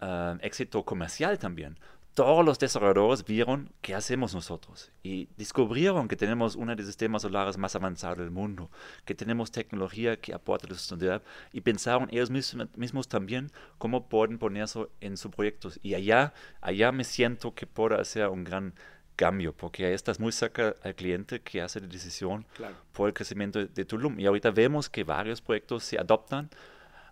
[0.00, 1.78] um, éxito comercial también,
[2.16, 7.20] todos los desarrolladores vieron qué hacemos nosotros y descubrieron que tenemos uno de los sistemas
[7.20, 8.70] solares más avanzados del mundo,
[9.04, 14.38] que tenemos tecnología que aporta la sostenibilidad y pensaron ellos mismos, mismos también cómo pueden
[14.38, 15.78] poner eso en sus proyectos.
[15.82, 18.72] Y allá, allá me siento que puedo hacer un gran
[19.14, 22.76] cambio, porque ahí estás muy cerca al cliente que hace la decisión Claro.
[22.92, 24.18] por el crecimiento de, de Tulum.
[24.18, 26.48] Y ahorita vemos que varios proyectos se adoptan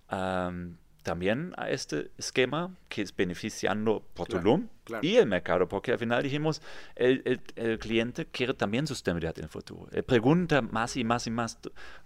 [0.08, 4.42] am, también a este esquema que es beneficiando por Claro,
[4.82, 5.06] claro.
[5.06, 6.60] y el mercado, porque al final dijimos,
[6.96, 9.86] el, el- el cliente quiere también sustentabilidad en el futuro.
[9.92, 11.58] Él pregunta más y más y más,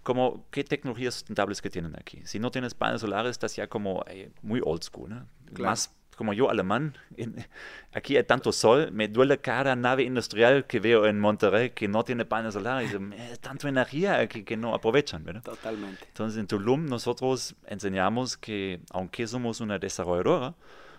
[0.03, 2.21] como, ¿qué tecnologías sustentables que tienen aquí?
[2.25, 5.25] Si no tienes paneles solares, estás ya como eh, muy old school, ¿no?
[5.53, 5.71] Claro.
[5.71, 7.47] Más como yo alemán, en-
[7.93, 12.03] aquí hay tanto sol, me duele cada nave industrial que veo en Monterrey que no
[12.03, 12.91] tiene paneles solares,
[13.39, 15.43] tanta energía que, que no aprovechan, ¿verdad?
[15.43, 16.05] Totalmente.
[16.09, 20.55] Entonces en Tulum nosotros enseñamos que aunque somos una desarrolladora,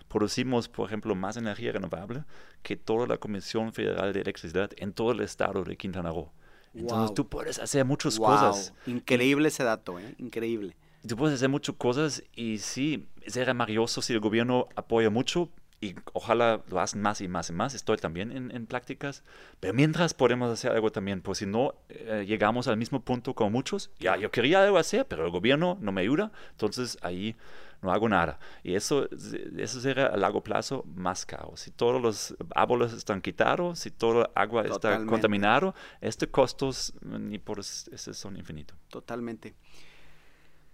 [0.07, 2.23] producimos, por ejemplo, más energía renovable
[2.63, 6.31] que toda la Comisión Federal de Electricidad en todo el estado de Quintana Roo.
[6.73, 7.15] Entonces Wow.
[7.15, 8.73] tú puedes hacer muchas Wow, cosas.
[8.87, 10.15] Increíble ese dato, ¿eh?
[10.17, 10.75] Increíble.
[11.07, 15.49] Tú puedes hacer muchas cosas y sí, sería maravilloso si el gobierno apoya mucho
[15.83, 17.73] y ojalá lo hacen más y más y más.
[17.73, 19.23] Estoy también en, en prácticas,
[19.59, 23.49] pero mientras podemos hacer algo también, pues si no eh, llegamos al mismo punto como
[23.49, 27.35] muchos, ya yo quería algo hacer, pero el gobierno no me ayuda, entonces ahí
[27.81, 28.37] no hago nada.
[28.63, 29.09] Y eso,
[29.57, 31.53] eso será a largo plazo más caro.
[31.57, 35.09] Si todos los árboles están quitados, si toda el agua está Totalmente.
[35.09, 38.77] contaminado, estos costos ni por es- esos son infinitos.
[38.87, 39.55] Totalmente.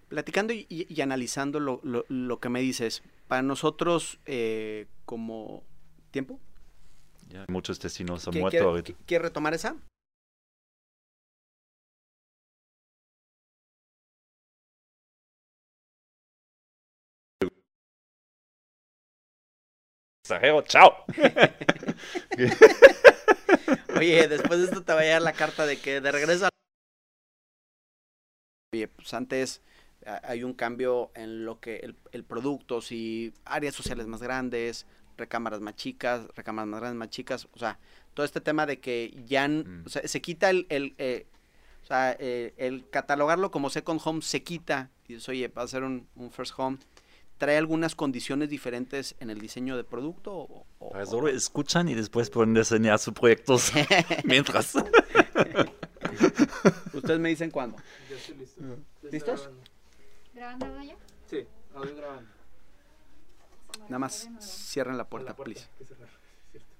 [0.09, 5.63] Platicando y, y- y analizando lo, lo- lo que me dices, para nosotros eh, como
[6.11, 6.39] tiempo,
[7.29, 8.93] Ya, muchos destinos han ¿Qué- muerto quiere- ahorita.
[9.05, 9.75] ¿quieres retomar esa?
[20.67, 21.05] Chao.
[23.97, 26.49] Oye, después de esto te va a llegar la carta de que de regreso.
[28.73, 29.61] Oye, pues antes
[30.23, 34.85] hay un cambio en lo que el, el producto, si áreas sociales más grandes,
[35.17, 37.79] recámaras más chicas, recámaras más grandes, más chicas, o sea,
[38.13, 39.83] todo este tema de que ya, Mm.
[39.85, 41.25] o sea, se quita el, el, eh,
[41.83, 45.67] o sea, eh, el catalogarlo como second home se quita, y dices, oye, va a
[45.67, 46.77] ser un, un first home,
[47.37, 51.87] trae algunas condiciones diferentes en el diseño de producto o- o- Para o- solo escuchan
[51.87, 53.71] y después pueden diseñar sus proyectos
[54.23, 54.73] mientras.
[56.93, 57.77] Ustedes me dicen cuándo.
[58.09, 58.61] Ya estoy listo.
[59.11, 59.49] ¿Listos?
[60.37, 60.65] Grabando.
[60.65, 60.97] ¿Grabando audio ya?
[61.27, 62.29] Sí, audio grabando.
[63.83, 65.67] Nada más cierren la puerta, la please.
[65.77, 66.73] que cerrar, es cierto.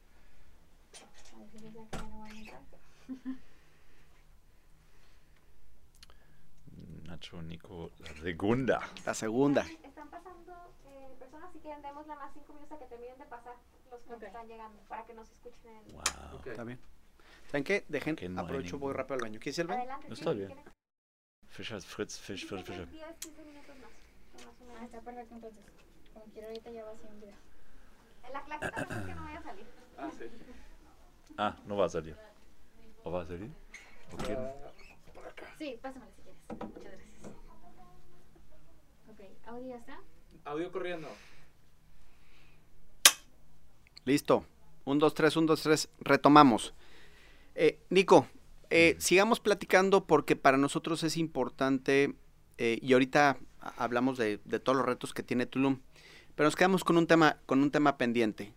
[7.05, 8.81] Nacho, Nico, la segunda.
[9.05, 9.61] La segunda.
[9.83, 10.53] Están pasando
[10.85, 13.55] eh, personas, si quieren, démosle más cinco minutos a que terminen de pasar
[13.91, 14.23] los que Ok.
[14.23, 15.93] están llegando, para que nos escuchen en...
[15.93, 16.01] Wow.
[16.39, 16.47] Ok.
[16.47, 16.79] Está bien.
[17.49, 17.85] ¿Saben qué?
[17.87, 19.39] Dejen, Que no aprovecho, voy rápido al baño.
[19.39, 19.79] ¿Quieres ir al baño?
[19.81, 20.09] Adelante.
[20.09, 20.47] No sí, está bien.
[20.47, 20.76] quieren.
[21.57, 22.85] Fischer, Fritz, Fisch, Fritz, Fischer.
[22.85, 24.45] 10, 15 minutos más.
[24.45, 25.63] Más o Ah, está perfecto entonces.
[26.13, 27.35] Como quiero ahorita ya va video.
[28.31, 29.65] La clásica vez es que no voy a salir.
[29.97, 30.25] Ah, sí.
[31.35, 32.15] Ah, no va a salir.
[33.03, 33.49] ¿O va a salir?
[34.13, 34.37] ¿O quién?
[35.57, 36.41] Sí, pásamela si quieres.
[36.75, 37.27] Muchas gracias.
[39.09, 39.99] Ok, audio ya está.
[40.45, 41.07] Audio corriendo.
[44.05, 44.45] Listo.
[44.85, 45.89] 1, 2, 3, 1, 2, 3.
[46.01, 46.75] Retomamos.
[47.55, 48.27] Eh, Nico,
[48.69, 52.15] eh, sigamos platicando porque para nosotros es importante,
[52.57, 53.37] eh, y ahorita
[53.77, 55.79] hablamos de, todos los retos que tiene Tulum,
[56.35, 58.53] pero nos quedamos con un tema, con un tema pendiente.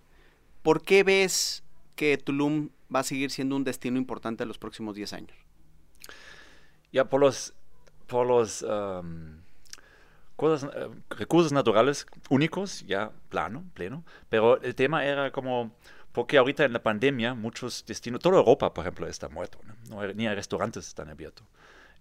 [0.62, 1.64] ¿Por qué ves
[1.96, 5.36] que Tulum va a seguir siendo un destino importante en los próximos 10 años?
[6.92, 7.54] Ya por los,
[8.06, 9.02] por los eh,
[11.10, 14.04] recursos naturales únicos, ya plano, pleno.
[14.28, 15.72] Pero el tema era como,
[16.20, 19.58] porque ahorita en la pandemia muchos destinos, toda Europa, por ejemplo, está muerto.
[19.64, 19.74] ¿no?
[19.88, 21.46] No hay- ni hay restaurantes están abiertos.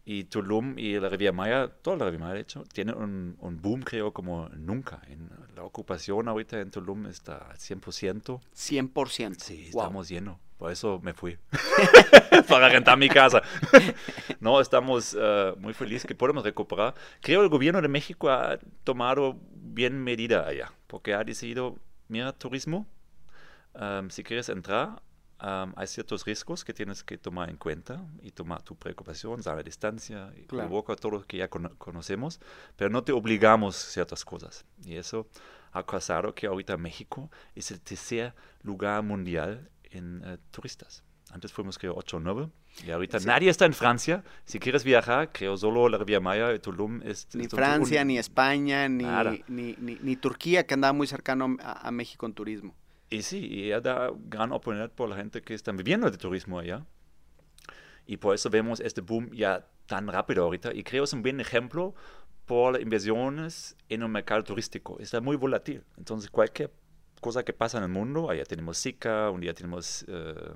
[0.03, 3.61] Y Tulum y la Riviera Maya, toda la Riviera Maya, de hecho, tiene un, un
[3.61, 4.99] boom, creo, como nunca.
[5.07, 8.41] En, la ocupación ahorita en Tulum está al 100%.
[8.53, 9.36] 100%.
[9.39, 9.84] Sí, Wow.
[9.84, 10.38] estamos llenos.
[10.57, 11.38] Por eso me fui.
[12.49, 13.41] Para rentar mi casa.
[14.41, 16.93] no, estamos eh, muy felices que podemos recuperar.
[17.22, 20.74] Creo el gobierno de México ha tomado bien medida allá.
[20.88, 21.78] Porque ha decidido,
[22.09, 22.86] mira, turismo,
[23.76, 25.01] um, si quieres entrar,
[25.41, 29.63] um, hay ciertos riesgos que tienes que tomar en cuenta y tomar tu preocupación, sana
[29.63, 30.70] distancia, y Claro.
[30.70, 32.39] boca, todo lo que ya cono- conocemos,
[32.76, 34.65] pero no te obligamos ciertas cosas.
[34.84, 35.28] Y eso
[35.72, 41.03] ha causado que ahorita México es el tercer lugar mundial en eh, turistas.
[41.32, 42.49] Antes fuimos, creo, 8 o 9.
[42.88, 43.28] Y ahorita Sí.
[43.28, 44.24] nadie está en Francia.
[44.45, 47.28] Si quieres viajar, creo solo la Riviera Maya y Tulum es...
[47.36, 49.05] Ni es Francia, un- ni España, ni,
[49.47, 52.76] ni, ni, ni Turquía, que andaba muy cercano a, a México en turismo.
[53.10, 56.86] Y sí, y da gran oportunidad por la gente que está viviendo de turismo allá.
[58.05, 60.74] Y por eso vemos este boom ya tan rápido ahorita.
[60.74, 61.95] Y creo es un buen ejemplo
[62.45, 64.97] por las inversiones en un mercado turístico.
[64.99, 65.84] Está muy volátil.
[65.97, 66.72] Entonces, cualquier
[67.22, 70.53] cosa que pasa en el mundo, allá tenemos Zika, un día tenemos eh,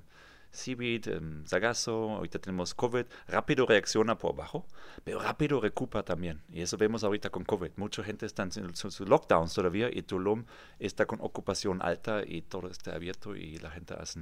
[0.54, 4.66] seaweed, em, sargazo, ahorita tenemos COVID, rápido reacciona por abajo,
[5.04, 6.42] pero rápido recupera también.
[6.50, 7.72] Y eso vemos ahorita con COVID.
[7.76, 10.46] Mucha gente está en sus lockdowns todavía y Tulum
[10.80, 14.20] está con ocupación alta y todo está abierto y la gente hace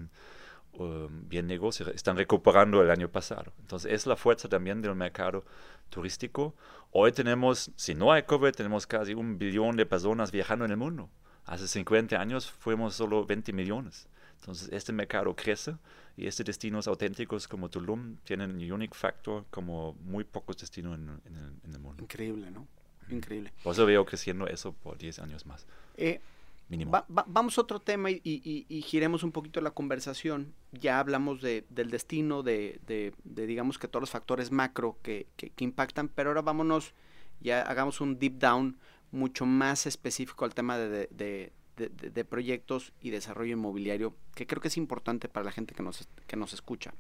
[0.74, 3.52] um, bien negocio, están recuperando el año pasado.
[3.60, 5.44] Entonces es la fuerza también del mercado
[5.90, 6.56] turístico.
[6.92, 10.78] Hoy tenemos, si no hay COVID, tenemos casi un billón de personas viajando en el
[10.78, 11.10] mundo.
[11.46, 14.08] Hace 50 años fuimos solo 20 millones.
[14.40, 15.76] Entonces este mercado crece
[16.18, 21.10] y estos destinos auténticos como Tulum tienen un unique factor como muy pocos destinos en,
[21.26, 22.04] en el, en el mundo.
[22.04, 22.68] Increíble, ¿no?
[23.10, 23.52] Increíble.
[23.64, 25.66] Por eso veo creciendo eso por 10 años más,
[25.98, 26.22] Eh,
[26.70, 26.92] mínimo.
[26.92, 30.54] Va- va- vamos a otro tema y, y- y giremos un poquito la conversación.
[30.72, 35.28] Ya hablamos de- del destino, de, de- de, digamos que todos los factores macro que,
[35.36, 36.94] que- que impactan, pero ahora vámonos,
[37.42, 38.78] ya hagamos un deep down
[39.12, 41.52] mucho más específico al tema de, de-
[41.90, 46.08] de- proyectos y desarrollo inmobiliario, que creo que es importante para la gente que nos,
[46.28, 46.94] que nos escucha.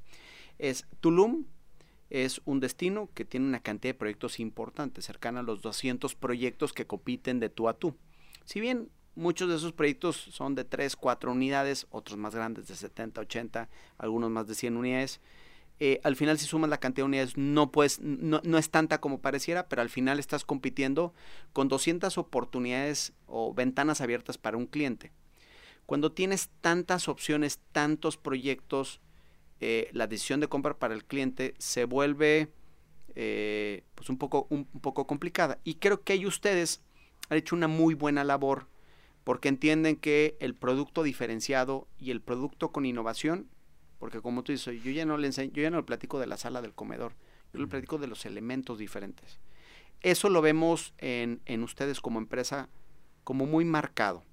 [0.59, 1.45] Es Tulum.
[2.09, 6.73] Es un destino que tiene una cantidad de proyectos importantes, cercana a los 200 proyectos
[6.73, 7.95] que compiten de tú a tú.
[8.43, 12.75] Si bien muchos de esos proyectos son de 3, 4 unidades, otros más grandes de
[12.75, 15.21] 70, 80, algunos más de 100 unidades.
[15.83, 17.71] Eh, al final si sumas la cantidad de unidades no,
[18.01, 21.11] no, no es tanta como pareciera, pero al final estás compitiendo
[21.53, 25.11] con 200 oportunidades o ventanas abiertas para un cliente.
[25.87, 29.01] Cuando tienes tantas opciones, tantos proyectos,
[29.59, 32.49] eh, la decisión de compra para el cliente se vuelve
[33.15, 35.57] eh, pues un poco, un, un poco complicada.
[35.63, 36.83] Y creo que ahí ustedes
[37.29, 38.67] han hecho una muy buena labor
[39.23, 43.49] porque entienden que el producto diferenciado y el producto con innovación,
[44.01, 46.25] porque como tú dices, yo ya no le enseño, yo ya no le platico de
[46.25, 47.13] la sala del comedor,
[47.53, 49.37] yo le platico de los elementos diferentes.
[50.01, 52.67] Eso lo vemos en, en ustedes como empresa
[53.23, 54.23] como muy marcado.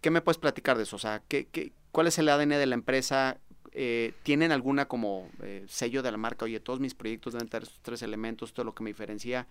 [0.00, 0.96] ¿Qué me puedes platicar de eso?
[0.96, 3.38] O sea, ¿qué, qué, ¿cuál es el ADN de la empresa?
[3.72, 6.46] Eh, ¿Tienen alguna como eh, sello de la marca?
[6.46, 9.46] Oye, todos mis proyectos deben tener estos tres elementos, esto es lo que me diferencia.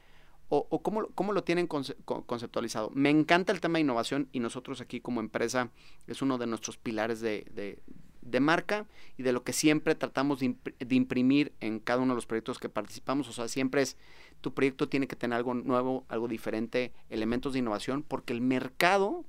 [0.50, 2.90] ¿O, o cómo, cómo, lo tienen conce con, conceptualizado?
[2.96, 5.70] Me encanta el tema de innovación y nosotros aquí como empresa
[6.08, 7.80] es uno de nuestros pilares de, de,
[8.22, 8.86] de marca
[9.18, 12.26] y de lo que siempre tratamos de, imp de, imprimir en cada uno de los
[12.26, 13.28] proyectos que participamos.
[13.28, 13.98] O sea, siempre es,
[14.42, 19.26] tu proyecto tiene que tener algo nuevo, algo diferente, elementos de innovación, porque el mercado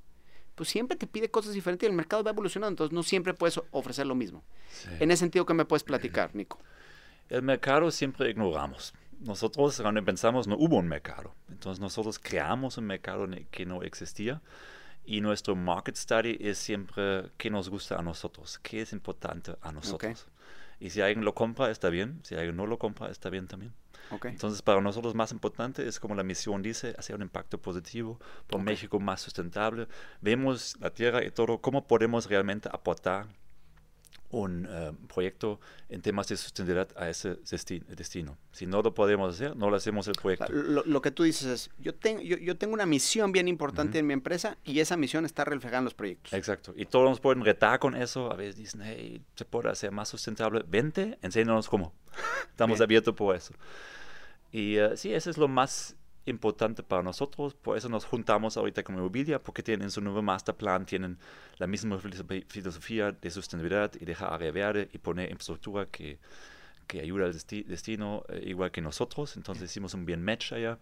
[0.55, 3.59] pues siempre te pide cosas diferentes y el mercado va evolucionando, entonces no siempre puedes
[3.71, 4.43] ofrecer lo mismo.
[4.69, 4.89] Sí.
[4.99, 6.59] En ese sentido, ¿qué me puedes platicar, Nico?
[7.29, 8.93] El mercado siempre ignoramos.
[9.19, 14.41] Nosotros cuando pensamos no hubo un mercado, entonces nosotros creamos un mercado que no existía
[15.05, 19.71] y nuestro market study es siempre qué nos gusta a nosotros, qué es importante a
[19.71, 20.21] nosotros.
[20.21, 20.33] Okay.
[20.79, 22.19] Y si alguien lo compra, está bien.
[22.23, 23.73] Si alguien no lo compra, está bien también.
[24.11, 24.25] Ok.
[24.25, 28.59] Entonces, para nosotros más importante es, como la misión dice, hacer un impacto positivo por
[28.59, 28.65] Ok.
[28.65, 29.87] México más sustentable.
[30.21, 33.27] Vemos la tierra y todo, cómo podemos realmente aportar
[34.29, 35.59] un eh, proyecto
[35.89, 38.35] en temas de sustentabilidad a ese desti- destino.
[38.51, 40.47] Si no lo podemos hacer, no lo hacemos el proyecto.
[40.47, 43.47] sea, lo, lo que tú dices es, yo, tengo yo, yo tengo una misión bien
[43.47, 46.33] importante en mi empresa y esa misión está reflejada en los proyectos.
[46.33, 46.73] Exacto.
[46.75, 48.31] Y todos nos pueden retar con eso.
[48.31, 50.63] A veces dicen, hey, se puede hacer más sustentable.
[50.67, 51.93] Vente, enséñanos cómo.
[52.49, 52.83] Estamos Bien.
[52.87, 53.53] abiertos por eso.
[54.51, 55.95] Y eh, sí, eso es lo más
[56.25, 57.53] importante para nosotros.
[57.53, 61.17] Por eso nos juntamos ahorita con Mobilia, porque tienen su nuevo master plan, tienen
[61.57, 61.99] la misma
[62.47, 66.19] filosofía de sustentabilidad y dejar área verde y poner infraestructura que,
[66.87, 69.35] que ayuda al desti- destino, eh, igual que nosotros.
[69.37, 70.79] Entonces hicimos un bien match allá.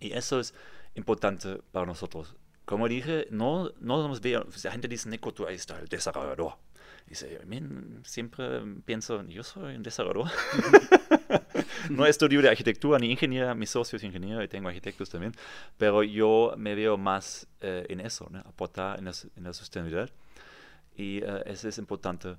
[0.00, 0.54] Y eso es
[0.94, 2.34] importante para nosotros.
[2.64, 6.58] Como dije, no, no nos veo, la gente dice, Nico, tú ahí está el desarrollador.
[7.06, 7.40] Dice,
[8.04, 10.30] siempre pienso, yo soy un desarrollador.
[11.90, 15.32] no estudio de arquitectura ni ingeniería, mi socio es ingeniero y tengo arquitectos también,
[15.78, 18.40] pero yo me veo más eh, en eso, ¿no?
[18.40, 20.10] aportar en la, en la sostenibilidad.
[20.96, 22.36] Y eh, eso es importante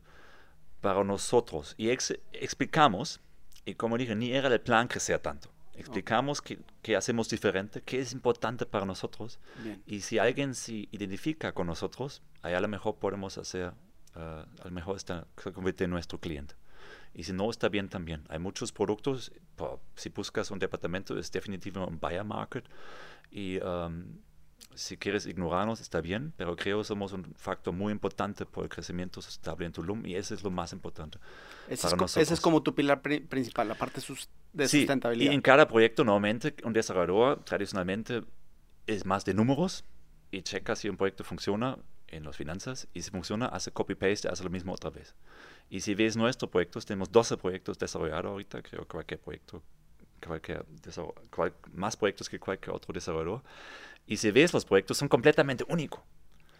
[0.81, 1.73] para nosotros.
[1.77, 3.19] Y ex- explicamos,
[3.65, 5.49] y como dije, ni era el plan crecer tanto.
[5.75, 9.39] Explicamos qué qué hacemos diferente, qué es importante para nosotros.
[9.63, 9.83] Bien.
[9.85, 13.73] Y si alguien se identifica con nosotros, ahí a lo mejor podemos hacer,
[14.17, 16.55] eh, a lo mejor está, se convierte en nuestro cliente.
[17.13, 18.23] Y si no, está bien también.
[18.29, 19.31] Hay muchos productos,
[19.95, 22.65] si buscas un departamento, es definitivamente un buyer market.
[23.31, 24.05] Y um,
[24.75, 28.69] si quieres ignorarnos, está bien, pero creo que somos un factor muy importante por el
[28.69, 31.17] crecimiento sustentable en Tulum y eso es lo más importante.
[31.67, 35.31] Ese es, ese es como tu pilar pri- principal, la parte sus- de Sí, sustentabilidad.
[35.31, 38.23] Y en cada proyecto, normalmente, un desarrollador tradicionalmente
[38.85, 39.83] es más de números
[40.31, 41.77] y checa si un proyecto funciona
[42.09, 45.15] en las finanzas y si funciona, hace copy-paste, hace lo mismo otra vez.
[45.69, 49.61] Y si ves nuestros proyectos, tenemos 12 proyectos desarrollados ahorita, creo que cualquier proyecto,
[50.25, 50.65] cualquier
[51.29, 53.43] cual- más proyectos que cualquier otro desarrollador.
[54.05, 56.01] Y si ves los proyectos, son completamente únicos.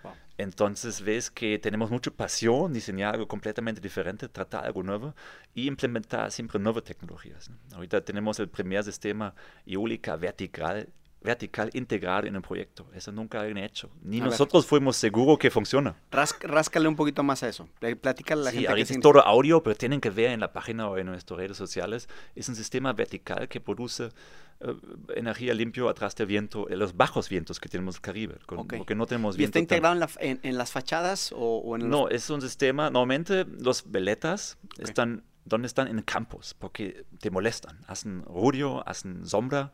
[0.03, 0.13] Wow.
[0.37, 5.15] Entonces ves que tenemos mucha pasión, diseñar algo completamente diferente, tratar algo nuevo
[5.55, 7.49] y implementar siempre nuevas tecnologías.
[7.49, 7.57] ¿no?
[7.75, 9.33] Ahorita tenemos el primer sistema
[9.65, 10.87] eólica vertical,
[11.27, 12.87] vertical integrado en un proyecto.
[12.93, 13.89] Eso nunca han hecho.
[14.01, 14.31] Ni A ver.
[14.31, 15.95] nosotros fuimos seguros que funciona.
[16.11, 17.67] Ras- ráscale un poquito más a eso.
[17.79, 18.69] Pl- Platícale a la Sí, gente.
[18.69, 21.57] ahorita es todo audio, pero tienen que ver en la página o en nuestras redes
[21.57, 22.07] sociales.
[22.35, 24.09] Es un sistema vertical que produce
[24.59, 24.73] eh,
[25.15, 28.57] energía limpia atrás del viento, en los bajos vientos que tenemos en el Caribe, con-
[28.59, 28.73] Ok.
[28.77, 31.57] porque no tenemos ¿Y está viento tan- integrado en, la en- en las fachadas o,
[31.59, 36.55] o en los- No, es un sistema, normalmente los veletas están, donde están en campos,
[36.57, 39.73] porque te molestan, hacen ruido, hacen sombra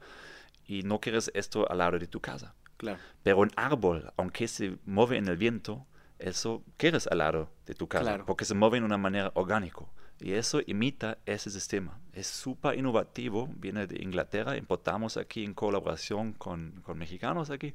[0.65, 2.53] y no quieres esto al lado de tu casa.
[2.77, 2.99] Claro.
[3.23, 5.85] Pero un árbol, aunque se mueve en el viento,
[6.19, 8.25] eso quieres al lado de tu casa, Claro.
[8.25, 9.85] porque se mueve de una manera orgánica.
[10.19, 11.99] Y eso imita ese sistema.
[12.13, 17.73] Es súper innovativo, viene de Inglaterra, importamos aquí en colaboración con, con mexicanos aquí.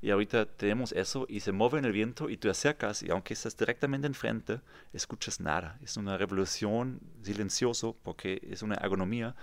[0.00, 3.34] Y ahorita tenemos eso y se mueve en el viento y tú acercas y aunque
[3.34, 4.60] estás directamente enfrente,
[4.94, 5.78] escuchas nada.
[5.82, 9.34] Es una revolución silencioso porque es una ergonomía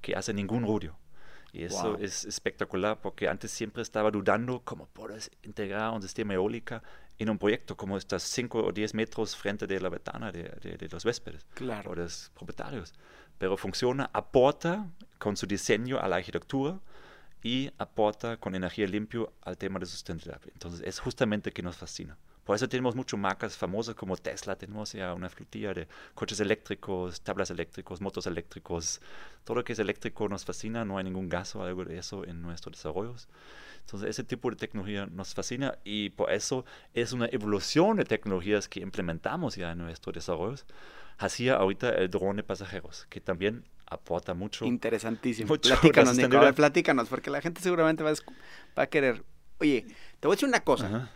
[0.00, 0.96] que hace ningún ruido.
[1.54, 2.02] Y eso Wow.
[2.02, 6.82] es espectacular porque antes siempre estaba dudando cómo puedes integrar un sistema eólico
[7.18, 10.76] en un proyecto como estás 5 o 10 metros frente de la ventana de, de-
[10.76, 11.92] de los huéspedes Claro.
[11.92, 12.92] o de los propietarios.
[13.38, 14.86] Pero funciona, aporta
[15.18, 16.80] con su diseño a la arquitectura
[17.42, 20.40] y aporta con energía limpia al tema de sustentabilidad.
[20.52, 22.16] Entonces es justamente que nos fascina.
[22.44, 27.20] Por eso tenemos muchas marcas famosas como Tesla, tenemos ya una flotilla de coches eléctricos,
[27.22, 29.00] tablas eléctricos, motos eléctricos.
[29.44, 32.24] Todo lo que es eléctrico nos fascina, no hay ningún gas o algo de eso
[32.24, 33.28] en nuestros desarrollos.
[33.80, 38.68] Entonces ese tipo de tecnología nos fascina y por eso es una evolución de tecnologías
[38.68, 40.66] que implementamos ya en nuestros desarrollos.
[41.16, 44.64] Hacia ahorita el drone de pasajeros, que también aporta mucho.
[44.64, 45.48] Interesantísimo.
[45.48, 46.36] Mucho platícanos, la Nico.
[46.36, 46.54] A ver, sostenibilidad.
[46.54, 48.14] platícanos, porque la gente seguramente va a,
[48.76, 49.24] va a querer.
[49.60, 49.86] Oye,
[50.18, 50.86] te voy a decir una cosa.
[50.86, 51.10] Ajá.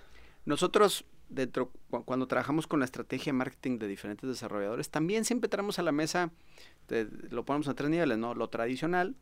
[0.45, 5.49] Nosotros, dentro, cu- cuando trabajamos con la estrategia de marketing de diferentes desarrolladores, también siempre
[5.49, 6.31] traemos a la mesa,
[7.31, 8.35] lo ponemos a tres niveles, ¿no?
[8.35, 9.15] Lo tradicional,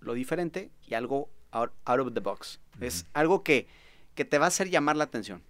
[0.00, 2.60] lo diferente y algo out, out of the box.
[2.80, 3.66] Es algo que,
[4.14, 5.42] que te va a hacer llamar la atención.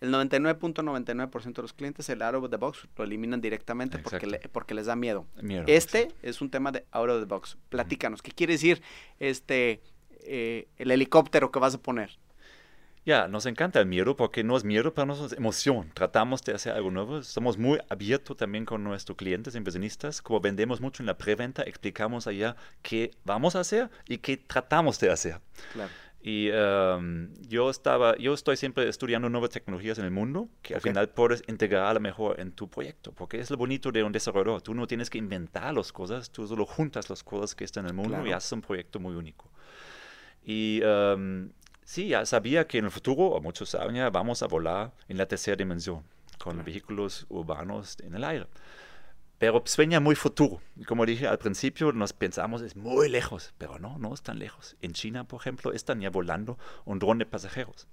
[0.00, 4.48] El 99.99% de los clientes el out of the box lo eliminan directamente porque, le-
[4.50, 5.26] porque les da miedo.
[5.42, 7.56] Miedo, Este es un tema de out of the box.
[7.68, 8.80] Platícanos, ¿qué quiere decir
[9.18, 9.80] este,
[10.20, 12.16] eh, el helicóptero que vas a poner?
[13.08, 15.90] Ya, nos encanta el miedo porque no es miedo para nosotros, es emoción.
[15.94, 17.22] Tratamos de hacer algo nuevo.
[17.22, 20.20] Somos muy abiertos también con nuestros clientes, inversionistas.
[20.20, 25.00] Como vendemos mucho en la preventa, explicamos allá qué vamos a hacer y qué tratamos
[25.00, 25.40] de hacer.
[25.72, 25.90] Claro.
[26.20, 30.82] Y em, yo estaba, yo estoy siempre estudiando nuevas tecnologías en el mundo que al
[30.82, 34.12] final puedes integrar a lo mejor en tu proyecto, porque es lo bonito de un
[34.12, 34.60] desarrollador.
[34.60, 37.92] Tú no tienes que inventar las cosas, tú solo juntas las cosas que están en
[37.92, 38.36] el mundo y Claro.
[38.36, 39.50] haces un proyecto muy único.
[40.44, 41.50] Y em,
[41.88, 45.16] sí, ya sabía que en el futuro, o muchos saben ya, vamos a volar en
[45.16, 46.04] la tercera dimensión
[46.38, 48.46] con vehículos urbanos en el aire.
[49.38, 50.60] Pero sueña muy futuro.
[50.86, 54.76] Como dije al principio, nos pensamos es muy lejos, pero no, no es tan lejos.
[54.82, 57.88] En China, por ejemplo, están ya volando un dron de pasajeros.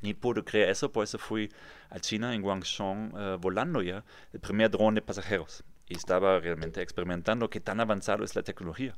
[0.00, 1.48] Ni pude creer eso, por eso fui
[1.90, 5.62] a China, en Guangzhou, eh, volando ya el primer dron de pasajeros.
[5.86, 8.94] Y estaba realmente experimentando qué tan avanzado es la tecnología.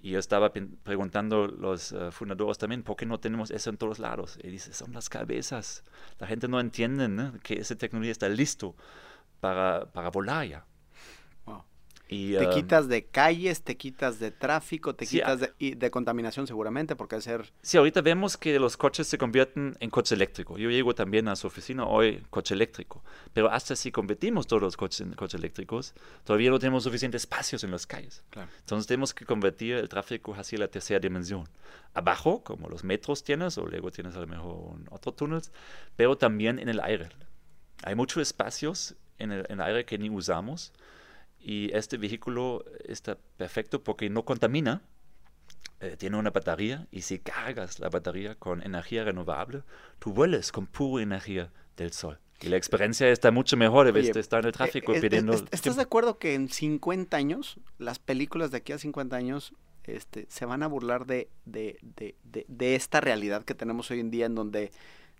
[0.00, 3.98] Y yo estaba preguntando los eh, fundadores también, ¿por qué no tenemos eso en todos
[3.98, 4.38] lados?
[4.42, 5.82] Y dice, son las cabezas.
[6.18, 7.08] La gente no entiende
[7.42, 8.76] que esa tecnología está listo
[9.40, 10.66] para, para volar ya.
[12.14, 15.74] Y, Te um, quitas de calles, te quitas de tráfico, te Sí, quitas de, y
[15.74, 17.52] de contaminación seguramente, porque es ser...
[17.60, 20.56] Sí, ahorita vemos que los coches se convierten en coche eléctrico.
[20.56, 23.02] Yo llego también a su oficina hoy, coche eléctrico.
[23.32, 25.92] Pero hasta si convertimos todos los coches en coches eléctricos,
[26.22, 28.22] todavía no tenemos suficientes espacios en las calles.
[28.30, 28.48] Claro.
[28.60, 31.48] Entonces tenemos que convertir el tráfico hacia la tercera dimensión.
[31.94, 35.52] Abajo, como los metros tienes, o luego tienes a lo mejor otros túneles,
[35.96, 37.08] pero también en el aire.
[37.82, 40.72] Hay muchos espacios en el, en el aire que ni usamos
[41.44, 44.82] y este vehículo está perfecto porque no contamina,
[45.80, 49.62] eh, tiene una batería y si cargas la batería con energía renovable,
[49.98, 52.18] tú vueles con pura energía del sol.
[52.40, 55.32] Y la experiencia está mucho mejor de estar en el tráfico eh, eh, pidiendo...
[55.34, 55.76] est- ¿Estás tiempo.
[55.76, 60.46] de acuerdo que en 50 años, las películas de aquí a 50 años este, se
[60.46, 62.16] van a burlar de, de, de-
[62.48, 64.72] de esta realidad que tenemos hoy en día en donde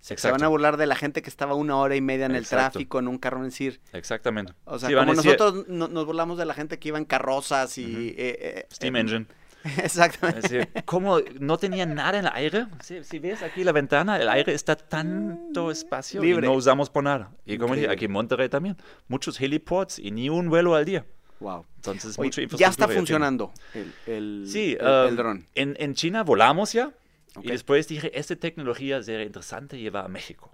[0.05, 2.35] se, se van a burlar de la gente que estaba una hora y media en
[2.35, 4.53] el tráfico, en un carro, en decir, Exactamente.
[4.65, 7.79] o sea, Sí, como nosotros no- nos burlamos de la gente que iba en carrozas
[7.79, 7.85] y...
[7.87, 7.99] Ujú.
[8.01, 9.27] eh, eh, Steam eh, engine.
[9.83, 10.69] Exactamente.
[10.85, 12.67] ¿Cómo no tenía nada en el aire?
[12.83, 16.47] Si, si ves aquí la ventana, el aire está tanto espacio Libre.
[16.47, 17.31] y no usamos por nada.
[17.47, 18.77] Y como dije, aquí en Monterrey también,
[19.09, 21.07] muchos heliports y ni un vuelo al día.
[21.41, 21.65] Wow.
[21.77, 23.01] Entonces, Oye, mucha ya infraestructura está tiene.
[23.01, 25.47] funcionando el, el, Sí, el, um, el dron.
[25.55, 26.91] En, en China volamos ya.
[27.37, 27.45] Ok.
[27.45, 30.51] Y después dije, esta tecnología sería interesante llevar a México.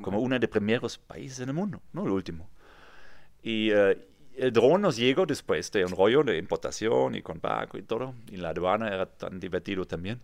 [0.00, 2.48] Como uno de los primeros países en el mundo, no el último.
[3.42, 3.98] Y eh,
[4.36, 8.14] el dron nos llegó después de un rollo de importación y con barco y todo.
[8.30, 10.20] Y la aduana era tan divertido también.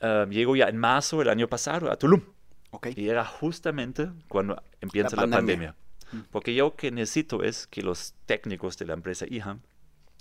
[0.00, 2.22] Eh, llegó ya en marzo del año pasado a Tulum.
[2.70, 2.88] Ok.
[2.96, 5.74] Y era justamente cuando empieza La la pandemia.
[6.10, 6.28] pandemia.
[6.30, 9.60] Porque yo que necesito es que los técnicos de la empresa IHAM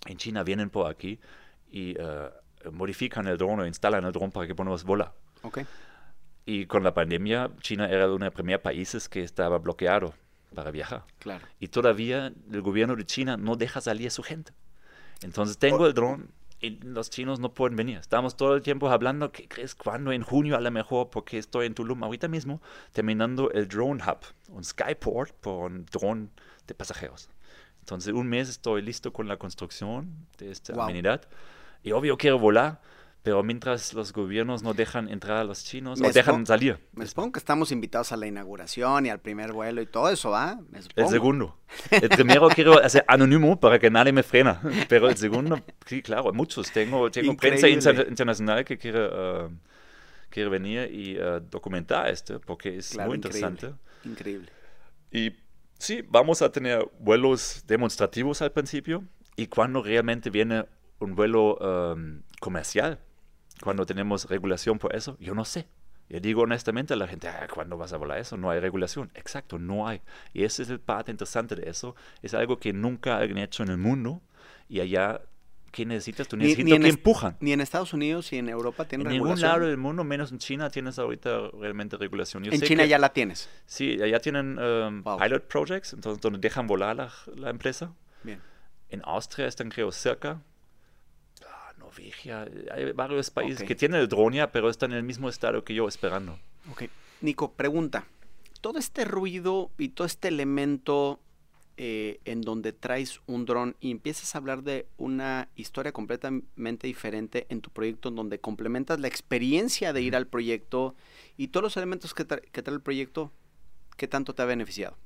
[0.05, 1.20] en China vienen por aquí
[1.72, 2.30] y eh,
[2.72, 5.13] modifican el dron o instalan el dron para que podamos volar.
[5.43, 5.59] Ok.
[6.45, 10.13] Y con la pandemia, China era uno de los primeros países que estaba bloqueado
[10.55, 11.03] para viajar.
[11.20, 11.45] Claro.
[11.59, 14.53] Y todavía el gobierno de China no deja salir a su gente.
[15.22, 17.97] Entonces tengo el dron y los chinos no pueden venir.
[17.97, 19.76] Estamos todo el tiempo hablando, ¿qué crees?
[19.76, 20.11] ¿Cuándo?
[20.11, 22.61] En junio a lo mejor, porque estoy en Tulum ahorita mismo
[22.93, 24.20] terminando el Drone Hub,
[24.55, 26.32] un Skyport por un dron
[26.65, 27.30] de pasajeros.
[27.82, 30.84] Entonces un mes estoy listo con la construcción de esta Wow.
[30.84, 31.28] amenidad.
[31.84, 32.82] Y obvio quiero volar,
[33.23, 36.80] pero mientras los gobiernos no dejan entrar a los chinos Me o dejan salir.
[36.93, 40.36] Me supongo que estamos invitados a la inauguración y al primer vuelo y todo eso,
[40.36, 40.59] ¿ah?
[40.69, 41.57] Me El segundo.
[41.91, 44.61] El primero quiero hacer anónimo para que nadie me frena.
[44.88, 46.71] Pero el segundo, sí, claro, muchos.
[46.71, 49.49] Tengo, tengo prensa inter- internacional que quiere, eh,
[50.30, 53.47] quiere venir y eh, documentar esto porque es Claro, muy increíble.
[53.47, 53.82] interesante.
[54.05, 54.51] Increíble.
[55.11, 55.32] Y
[55.78, 59.03] sí, vamos a tener vuelos demostrativos al principio
[59.36, 60.65] y cuando realmente viene
[61.00, 63.00] un vuelo um, comercial,
[63.62, 65.68] cuando tenemos regulación por eso, yo no sé.
[66.10, 68.38] Yo digo honestamente a la gente, "Ah, ¿cuándo vas a volar eso?
[68.38, 69.12] No hay regulación.
[69.14, 70.02] Exacto, no hay.
[70.34, 71.95] Y esa es la parte interesante de eso.
[72.22, 74.22] Es algo que nunca alguien ha hecho en el mundo
[74.70, 75.20] y allá,
[75.74, 76.30] ¿qué necesitas?
[76.30, 77.36] Tú Ni- necesitas ni en que empujan.
[77.41, 79.50] Ni en Estados Unidos y en Europa tienen En ningún regulación.
[79.60, 82.41] lado del mundo, menos en China, tienes ahorita realmente regulación.
[82.45, 83.50] Yo en sé China que- ya la tienes.
[83.66, 85.18] Sí, allá tienen um, Wow.
[85.20, 87.91] pilot projects, entonces donde dejan volar la, la empresa.
[88.24, 88.39] Bien.
[88.89, 90.41] En Austria están creo cerca.
[91.98, 93.68] Norvegia, hay varios países Ok.
[93.68, 96.39] que tienen el drone ya, pero están en el mismo estado que yo esperando.
[96.72, 96.84] Ok.
[97.22, 98.06] Nico, pregunta.
[98.62, 101.20] Todo este ruido y todo este elemento
[101.78, 107.45] eh, en donde traes un dron y empiezas a hablar de una historia completamente diferente
[107.50, 110.95] en tu proyecto, en donde complementas la experiencia de ir al proyecto
[111.38, 113.32] y todos los elementos que, tra- que trae el proyecto,
[113.95, 114.98] ¿qué tanto te ha beneficiado?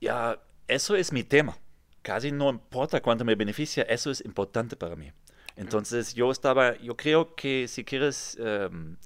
[0.00, 1.56] Ya, eso es mi tema.
[2.02, 5.12] Casi no importa cuánto me beneficia, eso es importante para mí.
[5.56, 8.96] Entonces yo estaba, yo creo que si quieres em,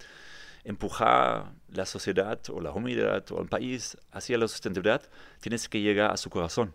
[0.65, 5.03] empujar la sociedad o la humanidad o el país hacia la sustentabilidad,
[5.41, 6.75] tienes que llegar a su corazón.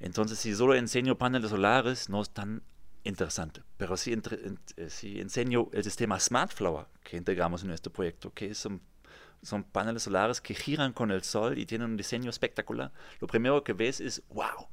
[0.00, 2.62] Entonces si solo enseño paneles solares, no están
[3.04, 3.62] interesante.
[3.76, 7.90] Pero si, entre- en- eh, si enseño el sistema Smart Flower que integramos en este
[7.90, 8.80] proyecto, que son,
[9.42, 13.62] son paneles solares que giran con el sol y tienen un diseño espectacular, lo primero
[13.62, 14.68] que ves es wow.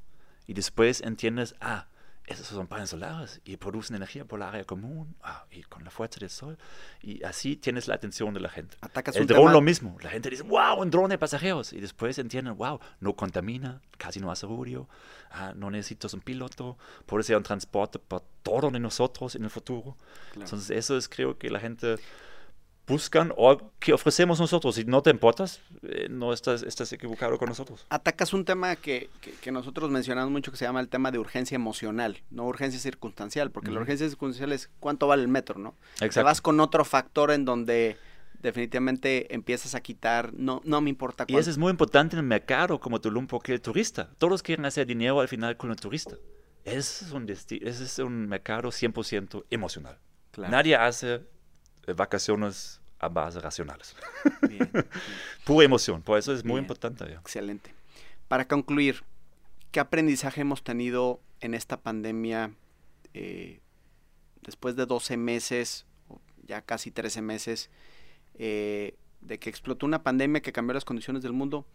[0.46, 1.86] Y después entiendes, ah,
[2.26, 5.90] esos son paneles solares y producen energía por el área común ah, y con la
[5.90, 6.56] fuerza del sol.
[7.02, 8.76] Y así tienes la atención de la gente.
[8.80, 9.96] Atacas el dron tema- lo mismo.
[10.00, 11.72] La gente dice, wow, un dron de pasajeros.
[11.72, 14.88] Y después entienden, wow, no contamina, casi no hace ruido,
[15.30, 19.50] ah, no necesitas un piloto, puede ser un transporte para todos de nosotros en el
[19.50, 19.96] futuro.
[20.34, 21.96] Entonces eso es creo que la gente
[22.86, 24.74] buscan o que ofrecemos nosotros.
[24.74, 27.86] Si no te importas, eh, no estás, estás equivocado con nosotros.
[27.90, 31.18] Atacas un tema que, que- que nosotros mencionamos mucho que se llama el tema de
[31.18, 35.74] urgencia emocional, no urgencia circunstancial, porque la urgencia circunstancial es cuánto vale el metro, ¿no?
[35.98, 36.24] Te Exacto.
[36.26, 37.96] vas con otro factor en donde
[38.52, 41.40] definitivamente empiezas a quitar, no, no me importa Y cuánto.
[41.40, 44.86] eso es muy importante en el mercado como Tulum, porque el turista, todos quieren hacer
[44.86, 46.16] dinero al final con el turista.
[46.64, 49.98] Ese es un, ese es un mercado 100% emocional.
[50.32, 50.50] Claro.
[50.50, 51.22] Nadie hace
[51.88, 53.96] vacaciones a base racionales.
[54.48, 54.86] Bien, bien,
[55.44, 56.64] Pura emoción, por eso es muy Bien.
[56.64, 57.04] importante.
[57.08, 57.18] ya.
[57.18, 57.74] excelente.
[58.28, 59.02] Para concluir,
[59.72, 62.52] ¿qué aprendizaje hemos tenido en esta pandemia
[63.14, 63.60] eh,
[64.42, 65.84] después de 12 meses,
[66.46, 67.70] ya casi 13 meses,
[68.34, 71.66] eh, de que explotó una pandemia que cambió las condiciones del mundo?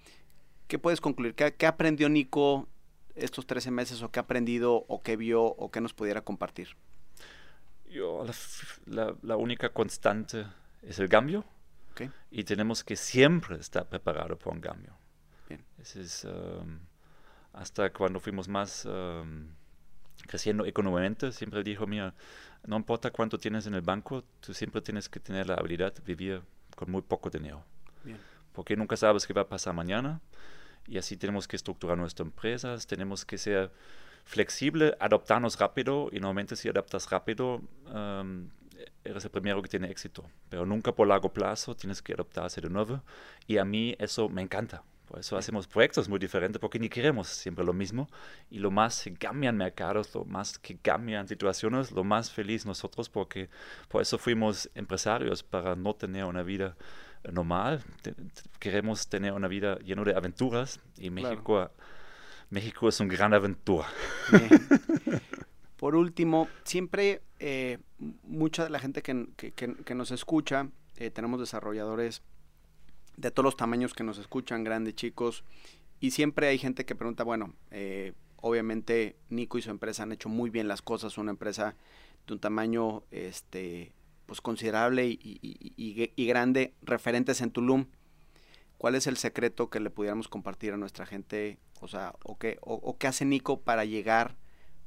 [0.68, 1.36] ¿Qué puedes concluir?
[1.36, 2.68] ¿Qué, qué aprendió Nico
[3.16, 6.70] estos 13 meses o qué ha aprendido o qué vio o qué nos pudiera compartir?
[7.90, 8.34] Yo, la,
[9.06, 10.46] la- la única constante
[10.82, 11.46] es el cambio
[11.92, 12.04] ¿ok?
[12.32, 14.94] y tenemos que siempre estar preparados para un cambio.
[15.48, 15.64] Bien.
[15.80, 16.80] Ese es, um,
[17.54, 19.48] hasta cuando fuimos más um,
[20.28, 22.14] creciendo económicamente, siempre dijo, mira,
[22.66, 26.02] no importa cuánto tienes en el banco, tú siempre tienes que tener la habilidad de
[26.02, 26.42] vivir
[26.76, 27.64] con muy poco dinero.
[28.04, 28.20] Bien.
[28.54, 30.20] Porque nunca sabes qué va a pasar mañana
[30.88, 33.72] y así tenemos que estructurar nuestras empresas, tenemos que ser
[34.28, 37.62] flexible, adaptarnos rápido y normalmente si adaptas rápido
[37.94, 38.50] um,
[39.04, 42.70] eres el primero que tiene éxito, pero nunca por largo plazo tienes que adaptarse de
[42.70, 43.02] nuevo
[43.48, 44.84] y a mí eso me encanta.
[45.08, 48.10] Por eso hacemos proyectos muy diferentes porque ni queremos siempre lo mismo
[48.50, 53.08] y lo más que cambian mercados, lo más que cambian situaciones, lo más feliz nosotros
[53.08, 53.50] porque
[53.88, 56.76] por eso fuimos empresarios para no tener una vida
[57.24, 57.82] eh, normal.
[58.60, 61.72] Queremos tener una vida llena de aventuras y Claro.
[62.50, 63.88] México, es una gran aventura.
[65.78, 67.78] Por último, siempre eh,
[68.24, 72.22] mucha de la gente que, nos escucha, eh, tenemos desarrolladores
[73.16, 75.44] de todos los tamaños que nos escuchan, grandes, chicos,
[76.00, 80.30] y siempre hay gente que pregunta, bueno, eh, obviamente Nico y su empresa han hecho
[80.30, 81.76] muy bien las cosas, una empresa
[82.28, 83.92] de un tamaño este,
[84.26, 85.40] pues considerable y-
[86.16, 87.86] y grande, referentes en Tulum.
[88.78, 91.58] ¿Cuál es el secreto que le pudiéramos compartir a nuestra gente?
[91.82, 94.36] O sea, o qué, o, o qué hace Nico para llegar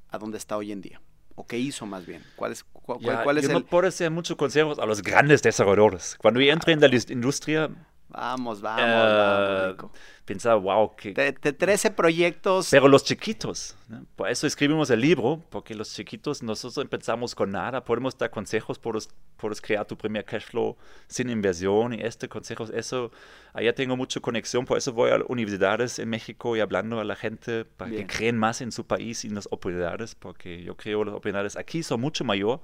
[0.09, 1.01] a donde está hoy en día?
[1.37, 2.23] ¿O qué hizo más bien?
[2.37, 3.55] ¿Cuál es, cu- cuál, cuál es yo el...?
[3.55, 6.17] no puedo hacer muchos consejos a los grandes desarrolladores.
[6.19, 7.71] Cuando yo entré en la industria,
[8.11, 9.93] Vamos, vamos, eh, vamos,
[10.25, 12.69] pensaba, wow, que, De, de 13 proyectos...
[12.71, 14.05] Pero los chiquitos, ¿no?
[14.17, 18.79] por eso escribimos el libro, porque los chiquitos nosotros empezamos con nada, podemos dar consejos,
[18.79, 20.77] puedes, puedes crear tu primer cash flow
[21.09, 23.11] sin inversión y este consejo, eso,
[23.53, 27.17] allá tengo mucha conexión, por eso voy a universidades en México y hablando a la
[27.17, 28.07] gente para Bien.
[28.07, 31.13] que creen más en su país y en las oportunidades, porque yo creo que las
[31.13, 32.61] oportunidades aquí son mucho mayor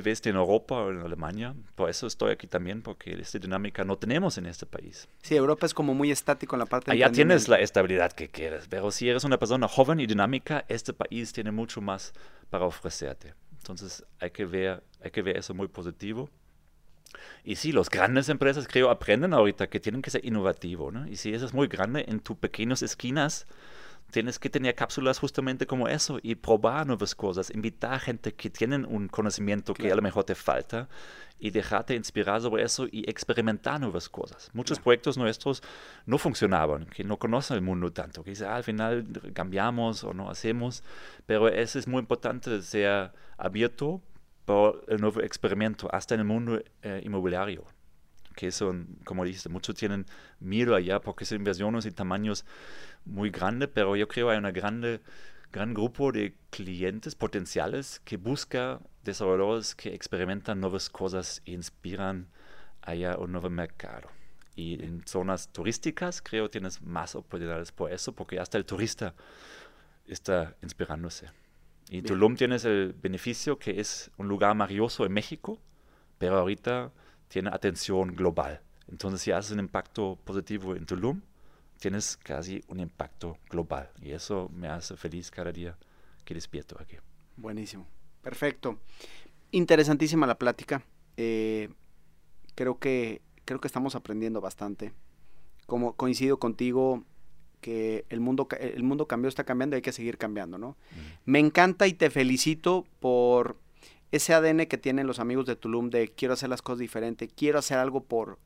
[0.00, 3.98] vez en Europa o en Alemania, por eso estoy aquí también, porque esta dinámica no
[3.98, 5.06] tenemos en este país.
[5.22, 8.68] Sí, Europa es como muy estático en la parte Allá tienes la estabilidad que quieres,
[8.68, 12.14] pero si eres una persona joven y dinámica, este país tiene mucho más
[12.48, 13.34] para ofrecerte.
[13.58, 16.30] Entonces hay que ver, hay que ver eso muy positivo.
[17.44, 21.06] Y sí, las grandes empresas creo aprenden ahorita que tienen que ser innovativos, ¿no?
[21.06, 23.46] Y si eso es muy grande, en tus pequeñas esquinas
[24.12, 28.50] tienes que tener cápsulas justamente como eso y probar nuevas cosas, invitar a gente que
[28.50, 30.88] tienen un conocimiento que a lo mejor te falta
[31.38, 34.50] y dejarte inspirar sobre eso y experimentar nuevas cosas.
[34.52, 35.62] Muchos proyectos nuestros
[36.06, 40.12] no funcionaban, que no conocen el mundo tanto, que dicen, "Ah, al final cambiamos o
[40.12, 40.84] no hacemos,
[41.26, 44.02] pero eso es muy importante, ser abierto
[44.44, 47.64] por el nuevo experimento, hasta en el mundo eh, inmobiliario
[48.32, 50.06] que son, como dices, muchos tienen
[50.40, 52.44] miedo allá porque son inversiones y tamaños
[53.04, 55.00] muy grandes, pero yo creo que hay un grande,
[55.52, 62.28] gran grupo de clientes potenciales que busca desarrolladores que experimentan nuevas cosas e inspiran
[62.82, 64.08] allá un nuevo mercado.
[64.54, 69.14] Y en zonas turísticas creo que tienes más oportunidades por eso, porque hasta el turista
[70.06, 71.30] está inspirándose.
[71.88, 72.04] Y Bien.
[72.04, 75.58] Tulum tienes el beneficio que es un lugar maravilloso en México,
[76.18, 76.92] pero ahorita
[77.32, 78.60] tiene atención global.
[78.90, 81.22] Entonces, si haces un impacto positivo en Tulum,
[81.80, 83.90] tienes casi un impacto global.
[84.02, 85.74] Y eso me hace feliz cada día
[86.26, 86.96] que despierto aquí.
[87.38, 87.86] Buenísimo.
[88.20, 88.78] Perfecto.
[89.50, 90.82] Interesantísima la plática.
[91.16, 91.70] Eh,
[92.54, 94.92] creo que creo que estamos aprendiendo bastante.
[95.66, 97.02] Como coincido contigo
[97.62, 100.76] que el mundo el mundo cambió, está cambiando y hay que seguir cambiando, ¿no?
[101.24, 103.56] Me encanta y te felicito por
[104.12, 107.58] ese ADN que tienen los amigos de Tulum de quiero hacer las cosas diferente, quiero
[107.58, 108.38] hacer algo por,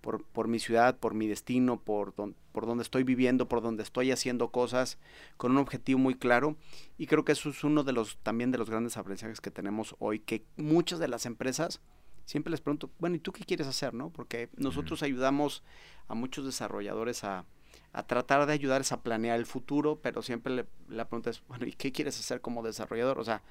[0.00, 3.82] por, por mi ciudad, por mi destino, por, don- por donde estoy viviendo, por donde
[3.82, 4.98] estoy haciendo cosas,
[5.36, 6.56] con un objetivo muy claro.
[6.98, 9.96] Y creo que eso es uno de los también de los grandes aprendizajes que tenemos
[9.98, 11.80] hoy, que muchas de las empresas
[12.26, 13.92] siempre les pregunto, bueno, ¿y tú qué quieres hacer?
[13.94, 14.10] no?
[14.10, 15.62] Porque nosotros ayudamos
[16.08, 17.44] a muchos desarrolladores a,
[17.92, 21.66] a tratar de ayudarles a planear el futuro, pero siempre le- la pregunta es, bueno,
[21.66, 23.18] ¿y qué quieres hacer como desarrollador?
[23.18, 23.42] O sea,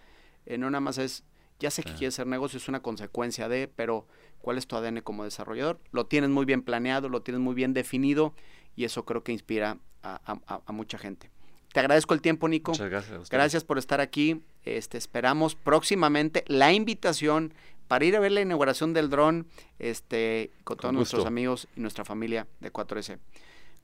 [0.45, 1.23] eh, no nada más es,
[1.63, 4.05] ya sé que quieres hacer negocio, es una consecuencia de, pero
[4.41, 5.79] ¿cuál es tu ADN como desarrollador?
[5.91, 8.33] Lo tienes muy bien planeado, lo tienes muy bien definido
[8.75, 11.31] y eso creo que inspira a, a- a- a mucha gente.
[11.71, 12.71] Te agradezco el tiempo, Nico.
[12.73, 13.29] Muchas gracias.
[13.29, 14.43] Gracias por estar aquí.
[14.63, 17.53] Este, esperamos próximamente la invitación
[17.87, 19.47] para ir a ver la inauguración del dron
[19.79, 23.17] este, con, Con todos nuestros amigos y nuestra familia de 4S.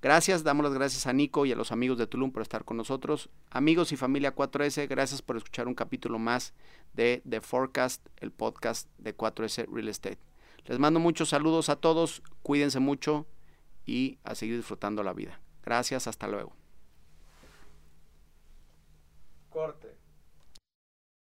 [0.02, 2.78] Gracias, damos las gracias a Nico y a los amigos de Tulum por estar con
[2.78, 3.30] nosotros.
[3.50, 6.54] Amigos y familia 4S, gracias por escuchar un capítulo más
[6.93, 10.20] de The Forecast, el podcast de 4S Real Estate.
[10.64, 13.26] Les mando muchos saludos a todos, cuídense mucho
[13.86, 15.41] y a seguir disfrutando la vida.
[15.66, 16.54] Gracias, hasta luego.
[19.50, 19.88] Corte.